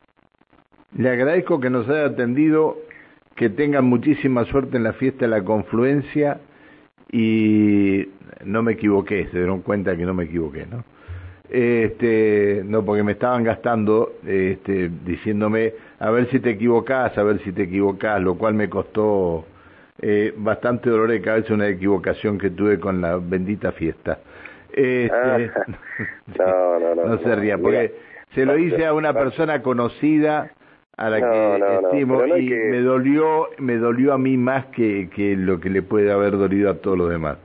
Le 0.97 1.09
agradezco 1.09 1.59
que 1.59 1.69
nos 1.69 1.87
haya 1.87 2.05
atendido, 2.05 2.77
que 3.35 3.49
tengan 3.49 3.85
muchísima 3.85 4.45
suerte 4.45 4.77
en 4.77 4.83
la 4.83 4.93
fiesta 4.93 5.25
de 5.25 5.27
la 5.29 5.43
confluencia 5.43 6.41
y 7.11 8.09
no 8.43 8.63
me 8.63 8.73
equivoqué, 8.73 9.27
se 9.27 9.37
dieron 9.37 9.61
cuenta 9.61 9.95
que 9.95 10.03
no 10.03 10.13
me 10.13 10.25
equivoqué, 10.25 10.65
¿no? 10.65 10.83
Este, 11.49 12.62
no, 12.63 12.85
porque 12.85 13.01
me 13.03 13.13
estaban 13.13 13.43
gastando, 13.43 14.13
este, 14.25 14.89
diciéndome, 15.03 15.73
a 15.99 16.12
ver 16.12 16.29
si 16.29 16.39
te 16.39 16.51
equivocás, 16.51 17.17
a 17.17 17.23
ver 17.23 17.39
si 17.43 17.51
te 17.51 17.63
equivocás, 17.63 18.21
lo 18.21 18.35
cual 18.35 18.53
me 18.53 18.69
costó 18.69 19.45
eh, 19.99 20.31
bastante 20.38 20.89
dolor 20.89 21.09
de 21.09 21.21
cabeza 21.21 21.53
una 21.53 21.67
equivocación 21.67 22.38
que 22.38 22.51
tuve 22.51 22.79
con 22.79 23.01
la 23.01 23.17
bendita 23.17 23.71
fiesta. 23.71 24.19
Este, 24.71 25.12
ah, 25.12 25.38
no, 26.38 26.79
no, 26.79 26.95
no, 26.95 27.05
no, 27.05 27.17
se 27.17 27.35
ría, 27.35 27.57
porque 27.57 27.95
se 28.35 28.45
lo 28.45 28.57
hice 28.57 28.85
a 28.85 28.93
una 28.93 29.13
persona 29.13 29.63
conocida 29.63 30.51
a 30.97 31.09
la 31.09 31.19
que 31.19 31.85
estimo 31.85 32.25
y 32.38 32.49
me 32.49 32.81
dolió, 32.81 33.47
me 33.57 33.77
dolió 33.77 34.13
a 34.13 34.17
mí 34.17 34.38
más 34.38 34.65
que, 34.67 35.09
que 35.15 35.35
lo 35.35 35.59
que 35.59 35.69
le 35.69 35.81
puede 35.81 36.12
haber 36.12 36.38
dolido 36.38 36.69
a 36.69 36.75
todos 36.75 36.97
los 36.97 37.09
demás. 37.09 37.38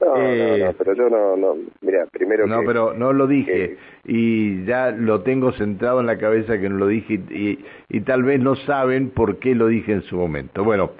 No, 0.00 0.14
no, 0.14 0.22
eh, 0.22 0.74
pero 0.76 0.94
yo 0.94 1.08
no, 1.08 1.36
no, 1.36 1.56
mira, 1.80 2.06
primero 2.06 2.46
No, 2.46 2.60
pero 2.64 2.94
no 2.94 3.12
lo 3.12 3.26
dije 3.26 3.76
y 4.04 4.64
ya 4.64 4.90
lo 4.90 5.22
tengo 5.22 5.52
centrado 5.52 6.00
en 6.00 6.06
la 6.06 6.18
cabeza 6.18 6.58
que 6.58 6.68
no 6.68 6.76
lo 6.76 6.86
dije 6.88 7.14
y, 7.30 7.58
y, 7.88 8.00
tal 8.02 8.22
vez 8.22 8.40
no 8.40 8.56
saben 8.56 9.10
por 9.10 9.38
qué 9.38 9.54
lo 9.54 9.68
dije 9.68 9.92
en 9.92 10.02
su 10.02 10.16
momento. 10.16 10.64
Bueno, 10.64 10.92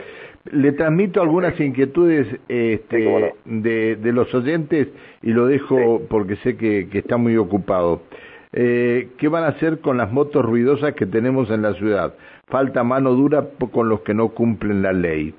le 0.51 0.73
transmito 0.73 1.21
algunas 1.21 1.59
inquietudes 1.61 2.27
este, 2.49 3.35
de, 3.45 3.97
de, 3.97 4.13
los 4.13 4.33
oyentes 4.35 4.89
y 5.23 5.33
lo 5.33 5.47
dejo 5.47 6.03
porque 6.09 6.37
sé 6.37 6.57
que, 6.57 6.89
que 6.91 6.99
está 6.99 7.17
muy 7.17 7.37
ocupado. 7.37 8.03
Eh, 8.53 9.09
¿Qué 9.19 9.29
van 9.29 9.45
a 9.45 9.49
hacer 9.49 9.81
con 9.81 9.97
las 9.99 10.11
motos 10.11 10.45
ruidosas 10.45 10.95
que 10.95 11.07
tenemos 11.07 11.51
en 11.51 11.63
la 11.63 11.75
ciudad? 11.75 12.15
Falta 12.47 12.85
mano 12.85 13.13
dura 13.13 13.45
con 13.73 13.89
los 13.89 14.01
que 14.01 14.15
no 14.15 14.29
cumplen 14.29 14.83
la 14.83 14.93
ley. 14.93 15.35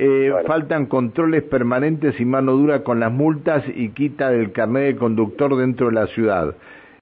Eh, 0.00 0.32
faltan 0.46 0.86
controles 0.86 1.42
permanentes 1.42 2.20
y 2.20 2.24
mano 2.24 2.52
dura 2.52 2.84
con 2.84 3.00
las 3.00 3.10
multas 3.10 3.64
y 3.66 3.88
quita 3.88 4.30
del 4.30 4.52
carnet 4.52 4.94
de 4.94 4.96
conductor 4.96 5.56
dentro 5.56 5.88
de 5.88 5.92
la 5.92 6.06
ciudad. 6.06 6.54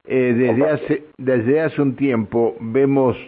Eh, 0.07 0.33
desde, 0.35 0.71
hace, 0.71 1.03
desde 1.19 1.61
hace 1.61 1.83
un 1.83 1.95
tiempo 1.95 2.57
vemos 2.59 3.19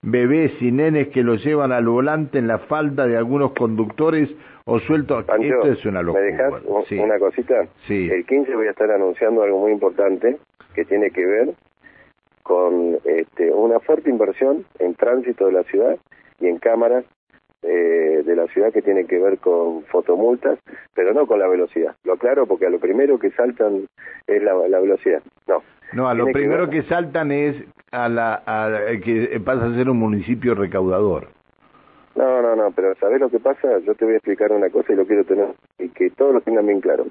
bebés 0.00 0.52
y 0.62 0.72
nenes 0.72 1.08
que 1.08 1.22
los 1.22 1.44
llevan 1.44 1.72
al 1.72 1.86
volante 1.86 2.38
en 2.38 2.46
la 2.46 2.56
falda 2.58 3.06
de 3.06 3.18
algunos 3.18 3.52
conductores 3.52 4.30
o 4.64 4.80
sueltos. 4.80 5.26
Esto 5.28 5.72
es 5.72 5.84
una 5.84 6.00
locura. 6.00 6.24
¿Me 6.24 6.32
dejas 6.32 6.90
una 6.92 7.18
cosita? 7.18 7.68
Sí. 7.86 8.08
El 8.10 8.24
15 8.24 8.54
voy 8.54 8.68
a 8.68 8.70
estar 8.70 8.90
anunciando 8.90 9.42
algo 9.42 9.60
muy 9.60 9.72
importante 9.72 10.38
que 10.74 10.86
tiene 10.86 11.10
que 11.10 11.26
ver 11.26 11.50
con 12.42 12.96
este, 13.04 13.52
una 13.52 13.78
fuerte 13.80 14.08
inversión 14.08 14.64
en 14.78 14.94
tránsito 14.94 15.44
de 15.46 15.52
la 15.52 15.64
ciudad 15.64 15.98
y 16.40 16.46
en 16.46 16.58
cámaras 16.58 17.04
eh, 17.68 18.22
de 18.24 18.36
la 18.36 18.46
ciudad 18.46 18.72
que 18.72 18.80
tiene 18.80 19.06
que 19.06 19.18
ver 19.18 19.38
con 19.38 19.82
fotomultas, 19.86 20.60
pero 20.94 21.12
no 21.12 21.26
con 21.26 21.40
la 21.40 21.48
velocidad. 21.48 21.96
Lo 22.04 22.12
aclaro 22.12 22.46
porque 22.46 22.66
a 22.66 22.70
lo 22.70 22.78
primero 22.78 23.18
que 23.18 23.32
saltan 23.32 23.88
es 24.26 24.42
la, 24.42 24.54
velocidad. 24.78 25.20
No. 25.48 25.62
No, 25.92 26.08
a 26.08 26.14
lo 26.14 26.26
primero 26.26 26.70
que, 26.70 26.82
saltan 26.82 27.32
es 27.32 27.56
a 27.90 28.08
la 28.08 28.42
que 29.02 29.40
pasa 29.44 29.66
a 29.66 29.74
ser 29.74 29.90
un 29.90 29.98
municipio 29.98 30.54
recaudador. 30.54 31.28
No, 32.14 32.40
no, 32.40 32.54
no, 32.54 32.70
pero 32.70 32.94
¿sabés 33.00 33.20
lo 33.20 33.30
que 33.30 33.40
pasa? 33.40 33.80
Yo 33.80 33.96
te 33.96 34.04
voy 34.04 34.14
a 34.14 34.18
explicar 34.18 34.52
una 34.52 34.70
cosa 34.70 34.92
y 34.92 34.96
lo 34.96 35.06
quiero 35.06 35.24
tener 35.24 35.48
y 35.78 35.88
que 35.88 36.10
todos 36.10 36.34
lo 36.34 36.40
tengan 36.42 36.66
bien 36.66 36.80
claro. 36.80 37.04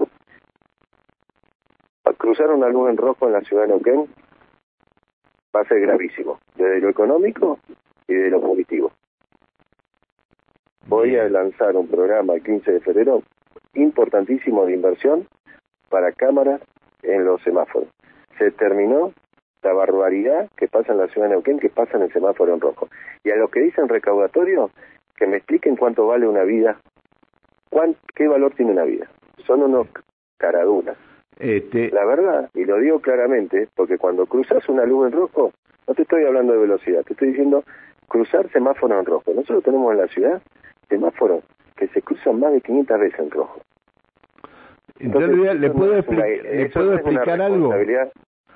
Cruzar 2.17 2.49
una 2.49 2.69
luz 2.69 2.89
en 2.89 2.97
rojo 2.97 3.27
en 3.27 3.33
la 3.33 3.41
ciudad 3.41 3.63
de 3.63 3.69
Neuquén 3.69 4.07
va 5.53 5.61
a 5.61 5.67
ser 5.67 5.81
gravísimo, 5.81 6.39
desde 6.55 6.79
lo 6.79 6.89
económico 6.89 7.59
y 8.07 8.13
de 8.13 8.29
lo 8.29 8.39
positivo 8.39 8.91
voy 10.87 11.15
a 11.17 11.27
lanzar 11.29 11.75
un 11.75 11.87
programa 11.87 12.35
el 12.35 12.43
15 12.43 12.71
de 12.71 12.79
febrero 12.79 13.23
importantísimo 13.73 14.65
de 14.65 14.73
inversión 14.73 15.27
para 15.89 16.11
cámaras 16.11 16.61
en 17.03 17.25
los 17.25 17.41
semáforos. 17.41 17.89
Se 18.37 18.51
terminó 18.51 19.13
la 19.63 19.73
barbaridad 19.73 20.49
que 20.55 20.67
pasa 20.67 20.93
en 20.93 20.99
la 20.99 21.07
ciudad 21.07 21.27
de 21.27 21.33
Neuquén, 21.33 21.59
que 21.59 21.69
pasa 21.69 21.97
en 21.97 22.03
el 22.03 22.13
semáforo 22.13 22.53
en 22.53 22.61
rojo. 22.61 22.87
Y 23.23 23.31
a 23.31 23.35
los 23.35 23.49
que 23.49 23.61
dicen 23.61 23.89
recaudatorio, 23.89 24.69
que 25.15 25.27
me 25.27 25.37
expliquen 25.37 25.75
cuánto 25.75 26.05
vale 26.07 26.27
una 26.27 26.43
vida, 26.43 26.79
qué 28.13 28.27
valor 28.27 28.53
tiene 28.55 28.71
una 28.71 28.83
vida. 28.83 29.07
Son 29.45 29.61
unos 29.63 29.87
caradunas. 30.37 30.97
Este... 31.39 31.89
La 31.89 32.05
verdad, 32.05 32.49
y 32.53 32.65
lo 32.65 32.79
digo 32.79 32.99
claramente, 32.99 33.67
porque 33.75 33.97
cuando 33.97 34.25
cruzas 34.25 34.67
una 34.69 34.85
luz 34.85 35.07
en 35.07 35.13
rojo, 35.13 35.51
no 35.87 35.93
te 35.93 36.03
estoy 36.03 36.23
hablando 36.25 36.53
de 36.53 36.59
velocidad, 36.59 37.03
te 37.03 37.13
estoy 37.13 37.29
diciendo 37.29 37.63
cruzar 38.07 38.49
semáforo 38.51 38.99
en 38.99 39.05
rojo. 39.05 39.33
Nosotros 39.33 39.63
tenemos 39.63 39.91
en 39.91 39.99
la 39.99 40.07
ciudad 40.07 40.41
semáforos 40.87 41.43
que 41.75 41.87
se 41.89 42.01
cruzan 42.01 42.39
más 42.39 42.53
de 42.53 42.61
500 42.61 42.99
veces 42.99 43.19
en 43.19 43.31
rojo. 43.31 43.61
Entonces, 44.99 45.59
¿le 45.59 45.69
puedo, 45.71 45.97
explicar 45.97 47.41
algo? 47.41 47.73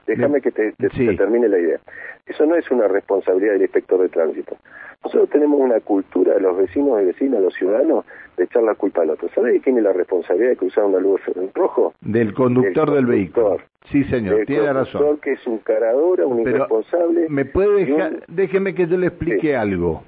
Déjame 0.07 0.41
que 0.41 0.51
te, 0.51 0.73
termine 0.73 1.47
la 1.47 1.59
idea. 1.59 1.79
Eso 2.25 2.45
no 2.45 2.55
es 2.55 2.69
una 2.71 2.87
responsabilidad 2.87 3.53
del 3.53 3.63
inspector 3.63 4.01
de 4.01 4.09
tránsito. 4.09 4.57
Nosotros 5.03 5.29
tenemos 5.29 5.59
una 5.59 5.79
cultura 5.79 6.33
de 6.33 6.41
los 6.41 6.57
vecinos 6.57 7.01
y 7.01 7.05
vecinas, 7.05 7.41
los 7.41 7.53
ciudadanos, 7.53 8.05
de 8.35 8.43
echar 8.45 8.63
la 8.63 8.75
culpa 8.75 9.03
al 9.03 9.11
otro. 9.11 9.29
¿Sabe 9.33 9.53
de 9.53 9.61
quién 9.61 9.77
es 9.77 9.83
la 9.83 9.93
responsabilidad 9.93 10.49
de 10.49 10.57
cruzar 10.57 10.85
una 10.85 10.99
luz 10.99 11.21
en 11.35 11.51
rojo? 11.53 11.93
Del 12.01 12.33
conductor 12.33 12.91
del, 12.91 13.05
vehículo. 13.05 13.57
Sí, 13.91 14.03
señor, 14.05 14.45
tiene 14.45 14.71
razón. 14.73 15.19
que 15.19 15.33
es 15.33 15.47
un 15.47 15.59
caradora, 15.59 16.25
un 16.25 16.41
irresponsable. 16.41 17.27
¿Me 17.29 17.45
puede 17.45 17.85
dejar? 17.85 18.23
Déjeme 18.27 18.73
que 18.73 18.87
yo 18.87 18.97
le 18.97 19.07
explique 19.07 19.55
algo. 19.55 20.03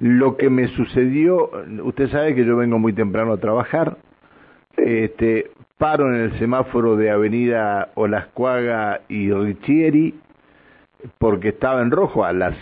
Lo 0.00 0.36
que 0.36 0.48
me 0.48 0.68
sucedió, 0.68 1.50
usted 1.82 2.08
sabe 2.10 2.34
que 2.34 2.44
yo 2.44 2.56
vengo 2.56 2.78
muy 2.78 2.92
temprano 2.92 3.32
a 3.32 3.38
trabajar, 3.38 3.96
este, 4.76 5.50
paro 5.76 6.14
en 6.14 6.20
el 6.20 6.38
semáforo 6.38 6.96
de 6.96 7.10
Avenida 7.10 7.90
Olascuaga 7.94 9.00
y 9.08 9.32
Richieri 9.32 10.14
porque 11.18 11.48
estaba 11.48 11.82
en 11.82 11.90
rojo 11.90 12.24
a 12.24 12.32
las 12.32 12.56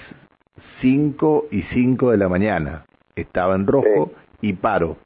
5 0.81 1.49
y 1.51 1.62
5 1.62 2.11
de 2.11 2.16
la 2.16 2.29
mañana. 2.29 2.85
Estaba 3.14 3.55
en 3.55 3.66
rojo 3.66 4.12
y 4.40 4.55
paro. 4.55 4.96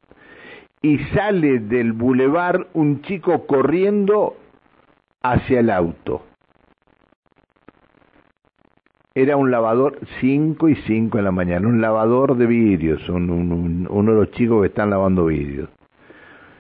Y 0.83 0.99
sale 1.15 1.59
del 1.61 1.93
bulevar 1.93 2.69
un 2.75 3.03
chico 3.03 3.47
corriendo 3.47 4.37
hacia 5.23 5.61
el 5.61 5.71
auto 5.71 6.23
era 9.23 9.37
un 9.37 9.51
lavador 9.51 9.99
5 10.21 10.69
y 10.69 10.75
5 10.77 11.19
en 11.19 11.25
la 11.25 11.31
mañana, 11.31 11.69
un 11.69 11.81
lavador 11.81 12.37
de 12.37 12.47
vidrios, 12.47 13.09
un, 13.09 13.87
uno 13.89 14.13
de 14.13 14.19
los 14.19 14.31
chicos 14.33 14.63
que 14.63 14.69
están 14.69 14.91
lavando 14.91 15.27
vidrios. 15.27 15.69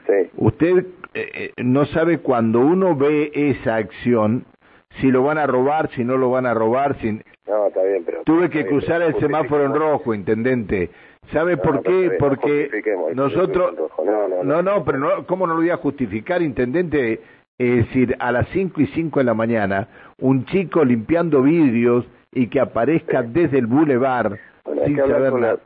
Sí. 0.06 0.30
Usted 0.36 0.86
eh, 1.14 1.30
eh, 1.34 1.52
no 1.62 1.86
sabe 1.86 2.18
cuando 2.18 2.60
uno 2.60 2.96
ve 2.96 3.30
esa 3.34 3.76
acción 3.76 4.44
si 5.00 5.10
lo 5.10 5.22
van 5.22 5.38
a 5.38 5.46
robar, 5.46 5.90
si 5.90 6.04
no 6.04 6.16
lo 6.16 6.30
van 6.30 6.46
a 6.46 6.54
robar. 6.54 6.96
Si... 7.00 7.12
No, 7.46 7.66
está 7.68 7.82
bien, 7.82 8.02
pero... 8.04 8.22
Tuve 8.24 8.50
que 8.50 8.66
cruzar 8.66 9.02
el 9.02 9.14
semáforo 9.18 9.64
en 9.64 9.74
rojo, 9.74 10.14
intendente. 10.14 10.90
¿Sabe 11.32 11.56
por 11.56 11.82
qué? 11.82 12.12
Porque 12.18 12.70
nosotros... 13.14 13.74
No, 14.44 14.62
no, 14.62 14.84
pero 14.84 14.98
no, 14.98 15.26
¿cómo 15.26 15.46
no 15.46 15.54
lo 15.54 15.60
voy 15.60 15.70
a 15.70 15.76
justificar, 15.76 16.42
intendente? 16.42 17.20
Es 17.58 17.76
decir, 17.86 18.16
a 18.18 18.32
las 18.32 18.48
5 18.48 18.80
y 18.80 18.86
5 18.86 19.20
de 19.20 19.24
la 19.24 19.34
mañana, 19.34 19.88
un 20.18 20.44
chico 20.46 20.84
limpiando 20.84 21.42
vidrios 21.42 22.06
y 22.32 22.48
que 22.48 22.60
aparezca 22.60 23.22
desde 23.22 23.58
el 23.58 23.66
bulevar 23.66 24.38
sin 24.84 24.96
saber 24.96 25.32
nada. 25.34 25.58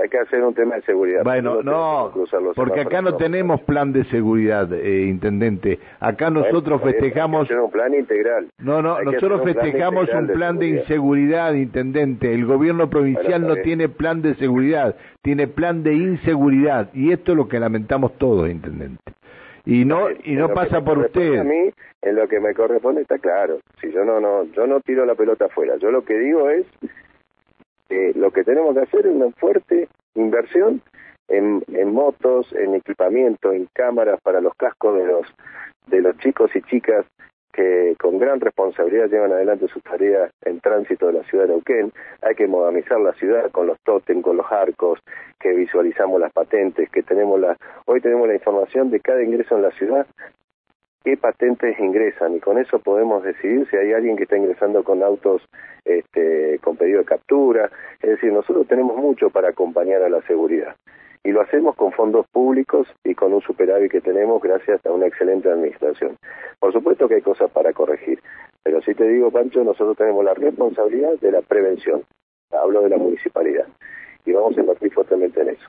hay 0.00 0.08
que 0.08 0.18
hacer 0.18 0.42
un 0.42 0.54
tema 0.54 0.76
de 0.76 0.82
seguridad. 0.82 1.22
Bueno, 1.24 1.62
no, 1.62 2.12
porque 2.54 2.80
acá 2.80 3.02
no 3.02 3.16
tenemos 3.16 3.60
plan 3.62 3.92
de 3.92 4.04
seguridad, 4.04 4.72
eh, 4.72 5.06
intendente. 5.06 5.78
Acá 6.00 6.30
nosotros 6.30 6.82
festejamos. 6.82 7.50
un 7.50 7.70
plan 7.70 7.94
integral. 7.94 8.48
No, 8.58 8.82
no, 8.82 9.00
nosotros 9.02 9.42
festejamos 9.44 10.08
un 10.12 10.28
plan 10.28 10.58
de, 10.58 10.68
inseguridad, 10.68 11.54
intendente. 11.54 12.32
El 12.32 12.44
gobierno 12.46 12.90
provincial 12.90 13.46
no 13.46 13.56
tiene 13.56 13.88
plan 13.88 14.22
de 14.22 14.34
seguridad, 14.36 14.96
tiene 15.22 15.48
plan 15.48 15.82
de 15.82 15.94
inseguridad 15.94 16.90
y 16.94 17.12
esto 17.12 17.32
es 17.32 17.38
lo 17.38 17.48
que 17.48 17.58
lamentamos 17.58 18.16
todos, 18.18 18.48
intendente. 18.48 19.14
Y 19.66 19.84
no 19.84 20.10
y 20.10 20.34
no 20.34 20.52
pasa 20.52 20.82
por 20.82 20.98
usted. 20.98 21.38
A 21.38 21.44
mí, 21.44 21.70
en 22.02 22.14
lo 22.16 22.28
que 22.28 22.38
me 22.38 22.54
corresponde 22.54 23.02
está 23.02 23.18
claro. 23.18 23.60
Si 23.80 23.90
yo 23.90 24.04
no 24.04 24.20
no 24.20 24.44
yo 24.52 24.66
no 24.66 24.80
tiro 24.80 25.06
la 25.06 25.14
pelota 25.14 25.46
afuera. 25.46 25.76
Yo 25.76 25.90
lo 25.90 26.04
que 26.04 26.18
digo 26.18 26.50
es 26.50 26.66
lo 28.16 28.30
que 28.30 28.44
tenemos 28.44 28.74
que 28.74 28.82
hacer 28.82 29.06
es 29.06 29.14
una 29.14 29.30
fuerte 29.32 29.88
inversión 30.14 30.82
en, 31.28 31.62
en 31.68 31.92
motos, 31.92 32.52
en 32.52 32.74
equipamiento, 32.74 33.52
en 33.52 33.66
cámaras 33.72 34.20
para 34.20 34.40
los 34.40 34.54
cascos 34.54 34.98
de 34.98 35.06
los 35.06 35.26
de 35.86 36.00
los 36.00 36.16
chicos 36.18 36.50
y 36.54 36.62
chicas 36.62 37.06
que 37.54 37.94
con 38.00 38.18
gran 38.18 38.40
responsabilidad 38.40 39.08
llevan 39.08 39.32
adelante 39.32 39.68
sus 39.68 39.82
tareas 39.82 40.32
en 40.44 40.60
tránsito 40.60 41.06
de 41.06 41.12
la 41.14 41.22
ciudad 41.22 41.44
de 41.44 41.50
Neuquén. 41.50 41.92
Hay 42.22 42.34
que 42.34 42.48
modernizar 42.48 43.00
la 43.00 43.12
ciudad 43.12 43.50
con 43.52 43.68
los 43.68 43.78
tótem, 43.80 44.22
con 44.22 44.36
los 44.36 44.50
arcos, 44.50 44.98
que 45.38 45.52
visualizamos 45.52 46.20
las 46.20 46.32
patentes, 46.32 46.90
que 46.90 47.02
tenemos 47.02 47.38
la... 47.38 47.56
Hoy 47.86 48.00
tenemos 48.00 48.26
la 48.26 48.34
información 48.34 48.90
de 48.90 48.98
cada 48.98 49.22
ingreso 49.22 49.54
en 49.54 49.62
la 49.62 49.70
ciudad, 49.70 50.06
qué 51.04 51.16
patentes 51.16 51.78
ingresan 51.78 52.34
y 52.34 52.40
con 52.40 52.58
eso 52.58 52.80
podemos 52.80 53.22
decidir 53.22 53.68
si 53.70 53.76
hay 53.76 53.92
alguien 53.92 54.16
que 54.16 54.24
está 54.24 54.36
ingresando 54.36 54.82
con 54.82 55.02
autos 55.02 55.42
este, 55.84 56.58
con 56.58 56.76
pedido 56.76 57.00
de 57.00 57.04
captura. 57.04 57.70
Es 58.02 58.10
decir, 58.10 58.32
nosotros 58.32 58.66
tenemos 58.66 58.96
mucho 58.96 59.30
para 59.30 59.50
acompañar 59.50 60.02
a 60.02 60.08
la 60.08 60.22
seguridad 60.22 60.74
y 61.24 61.32
lo 61.32 61.40
hacemos 61.40 61.74
con 61.74 61.90
fondos 61.92 62.26
públicos 62.28 62.86
y 63.02 63.14
con 63.14 63.32
un 63.32 63.40
superávit 63.40 63.90
que 63.90 64.02
tenemos 64.02 64.42
gracias 64.42 64.84
a 64.84 64.92
una 64.92 65.06
excelente 65.06 65.50
administración. 65.50 66.16
Por 66.60 66.72
supuesto 66.72 67.08
que 67.08 67.16
hay 67.16 67.22
cosas 67.22 67.50
para 67.50 67.72
corregir, 67.72 68.20
pero 68.62 68.82
si 68.82 68.94
te 68.94 69.08
digo, 69.08 69.30
Pancho, 69.30 69.64
nosotros 69.64 69.96
tenemos 69.96 70.24
la 70.24 70.34
responsabilidad 70.34 71.18
de 71.20 71.32
la 71.32 71.40
prevención. 71.40 72.02
Hablo 72.52 72.82
de 72.82 72.90
la 72.90 72.98
municipalidad 72.98 73.66
y 74.26 74.32
vamos 74.32 74.56
a 74.56 74.60
invertir 74.60 74.92
fuertemente 74.92 75.40
en 75.40 75.48
eso. 75.48 75.68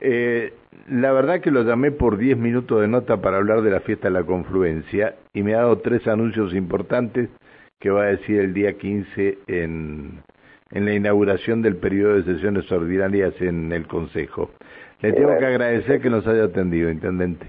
Eh, 0.00 0.52
la 0.88 1.12
verdad 1.12 1.40
que 1.40 1.50
lo 1.50 1.62
llamé 1.62 1.90
por 1.90 2.18
10 2.18 2.36
minutos 2.36 2.80
de 2.80 2.86
nota 2.86 3.20
para 3.20 3.38
hablar 3.38 3.62
de 3.62 3.70
la 3.70 3.80
fiesta 3.80 4.08
de 4.08 4.14
la 4.14 4.24
confluencia 4.24 5.16
y 5.32 5.42
me 5.42 5.54
ha 5.54 5.58
dado 5.58 5.78
tres 5.78 6.06
anuncios 6.06 6.54
importantes 6.54 7.30
que 7.80 7.90
va 7.90 8.04
a 8.04 8.06
decir 8.06 8.40
el 8.40 8.54
día 8.54 8.74
15 8.74 9.38
en, 9.46 10.22
en 10.70 10.84
la 10.84 10.94
inauguración 10.94 11.62
del 11.62 11.76
periodo 11.76 12.16
de 12.16 12.34
sesiones 12.34 12.70
ordinarias 12.70 13.40
en 13.40 13.72
el 13.72 13.86
Consejo. 13.86 14.50
Le 15.00 15.12
tengo 15.12 15.36
que 15.38 15.46
agradecer 15.46 16.00
que 16.00 16.10
nos 16.10 16.26
haya 16.26 16.44
atendido, 16.44 16.90
Intendente. 16.90 17.46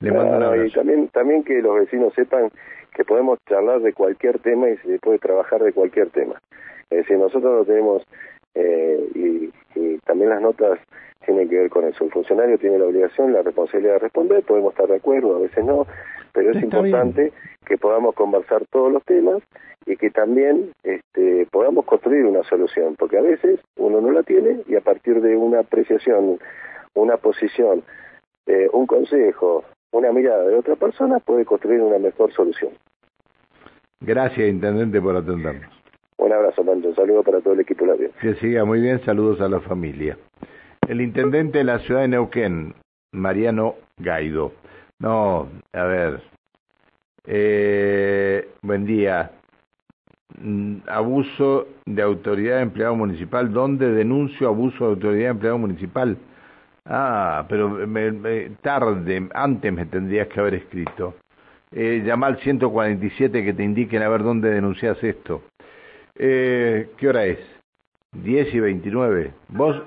Le 0.00 0.12
mando 0.12 0.64
Y 0.64 0.70
también, 0.70 1.08
también 1.08 1.44
que 1.44 1.60
los 1.62 1.76
vecinos 1.76 2.12
sepan 2.14 2.50
que 2.94 3.04
podemos 3.04 3.38
charlar 3.46 3.80
de 3.80 3.92
cualquier 3.92 4.38
tema 4.38 4.68
y 4.68 4.76
se 4.78 4.98
puede 4.98 5.18
trabajar 5.18 5.62
de 5.62 5.72
cualquier 5.72 6.10
tema. 6.10 6.40
Es 6.90 6.98
decir, 6.98 7.18
nosotros 7.18 7.58
no 7.58 7.64
tenemos, 7.64 8.06
eh, 8.54 9.00
y, 9.14 9.50
y 9.74 9.98
también 9.98 10.30
las 10.30 10.40
notas 10.40 10.78
tiene 11.24 11.48
que 11.48 11.58
ver 11.58 11.70
con 11.70 11.84
eso. 11.84 12.04
El 12.04 12.12
funcionario 12.12 12.58
tiene 12.58 12.78
la 12.78 12.86
obligación, 12.86 13.32
la 13.32 13.42
responsabilidad 13.42 13.94
de 13.94 13.98
responder, 14.00 14.42
podemos 14.44 14.72
estar 14.72 14.86
de 14.86 14.96
acuerdo, 14.96 15.36
a 15.36 15.40
veces 15.40 15.64
no, 15.64 15.86
pero 16.34 16.50
es 16.50 16.62
importante 16.62 17.32
que 17.64 17.78
podamos 17.78 18.14
conversar 18.14 18.64
todos 18.70 18.92
los 18.92 19.02
temas 19.04 19.42
y 19.86 19.96
que 19.96 20.10
también 20.10 20.72
este, 20.82 21.46
podamos 21.50 21.86
construir 21.86 22.26
una 22.26 22.42
solución, 22.42 22.96
porque 22.98 23.16
a 23.16 23.22
veces 23.22 23.60
uno 23.76 24.02
no 24.02 24.10
la 24.10 24.22
tiene 24.22 24.60
y 24.66 24.76
a 24.76 24.82
partir 24.82 25.22
de 25.22 25.36
una 25.36 25.60
apreciación, 25.60 26.38
una 26.94 27.16
posición, 27.16 27.82
eh, 28.46 28.68
un 28.72 28.86
consejo, 28.86 29.64
una 29.92 30.12
mirada 30.12 30.44
de 30.46 30.56
otra 30.56 30.76
persona 30.76 31.20
puede 31.20 31.46
construir 31.46 31.80
una 31.80 31.98
mejor 31.98 32.32
solución. 32.32 32.72
Gracias, 34.00 34.46
Intendente, 34.48 35.00
por 35.00 35.16
atendernos. 35.16 35.72
Un 36.18 36.32
abrazo, 36.32 36.64
Pancho. 36.64 36.88
Un 36.88 36.94
saludo 36.94 37.22
para 37.22 37.40
todo 37.40 37.54
el 37.54 37.60
equipo 37.60 37.86
de 37.86 37.96
la 37.96 38.10
Que 38.20 38.34
siga 38.34 38.64
muy 38.64 38.80
bien. 38.80 39.00
Saludos 39.04 39.40
a 39.40 39.48
la 39.48 39.60
familia 39.60 40.18
el 40.88 41.00
intendente 41.00 41.58
de 41.58 41.64
la 41.64 41.78
ciudad 41.80 42.02
de 42.02 42.08
Neuquén, 42.08 42.74
Mariano 43.12 43.76
Gaido. 43.98 44.52
No, 44.98 45.48
a 45.72 45.84
ver. 45.84 46.22
Eh, 47.26 48.48
buen 48.62 48.86
día. 48.86 49.30
Mm, 50.38 50.78
abuso 50.86 51.68
de 51.86 52.02
autoridad 52.02 52.56
de 52.56 52.62
empleado 52.62 52.96
municipal. 52.96 53.52
¿Dónde 53.52 53.90
denuncio 53.92 54.48
abuso 54.48 54.84
de 54.84 54.90
autoridad 54.90 55.24
de 55.24 55.30
empleado 55.30 55.58
municipal? 55.58 56.16
Ah, 56.86 57.46
pero 57.48 57.68
me, 57.68 58.50
tarde, 58.60 59.28
antes 59.34 59.72
me 59.72 59.86
tendrías 59.86 60.28
que 60.28 60.40
haber 60.40 60.54
escrito. 60.54 61.14
Eh, 61.72 62.02
llama 62.04 62.26
al 62.28 62.38
147 62.38 63.44
que 63.44 63.54
te 63.54 63.64
indiquen 63.64 64.02
a 64.02 64.08
ver 64.08 64.22
dónde 64.22 64.50
denuncias 64.50 65.02
esto. 65.02 65.42
Eh, 66.16 66.90
¿Qué 66.96 67.08
hora 67.08 67.26
es? 67.26 67.38
10 68.12 68.54
y 68.54 68.60
29. 68.60 69.32
¿Vos 69.48 69.82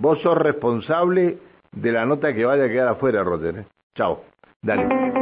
Vos 0.00 0.20
sos 0.22 0.38
responsable 0.38 1.38
de 1.72 1.92
la 1.92 2.06
nota 2.06 2.32
que 2.32 2.44
vaya 2.44 2.64
a 2.64 2.68
quedar 2.68 2.88
afuera, 2.88 3.24
Roger. 3.24 3.58
¿eh? 3.58 3.64
Chao. 3.96 4.22
dari 4.62 5.17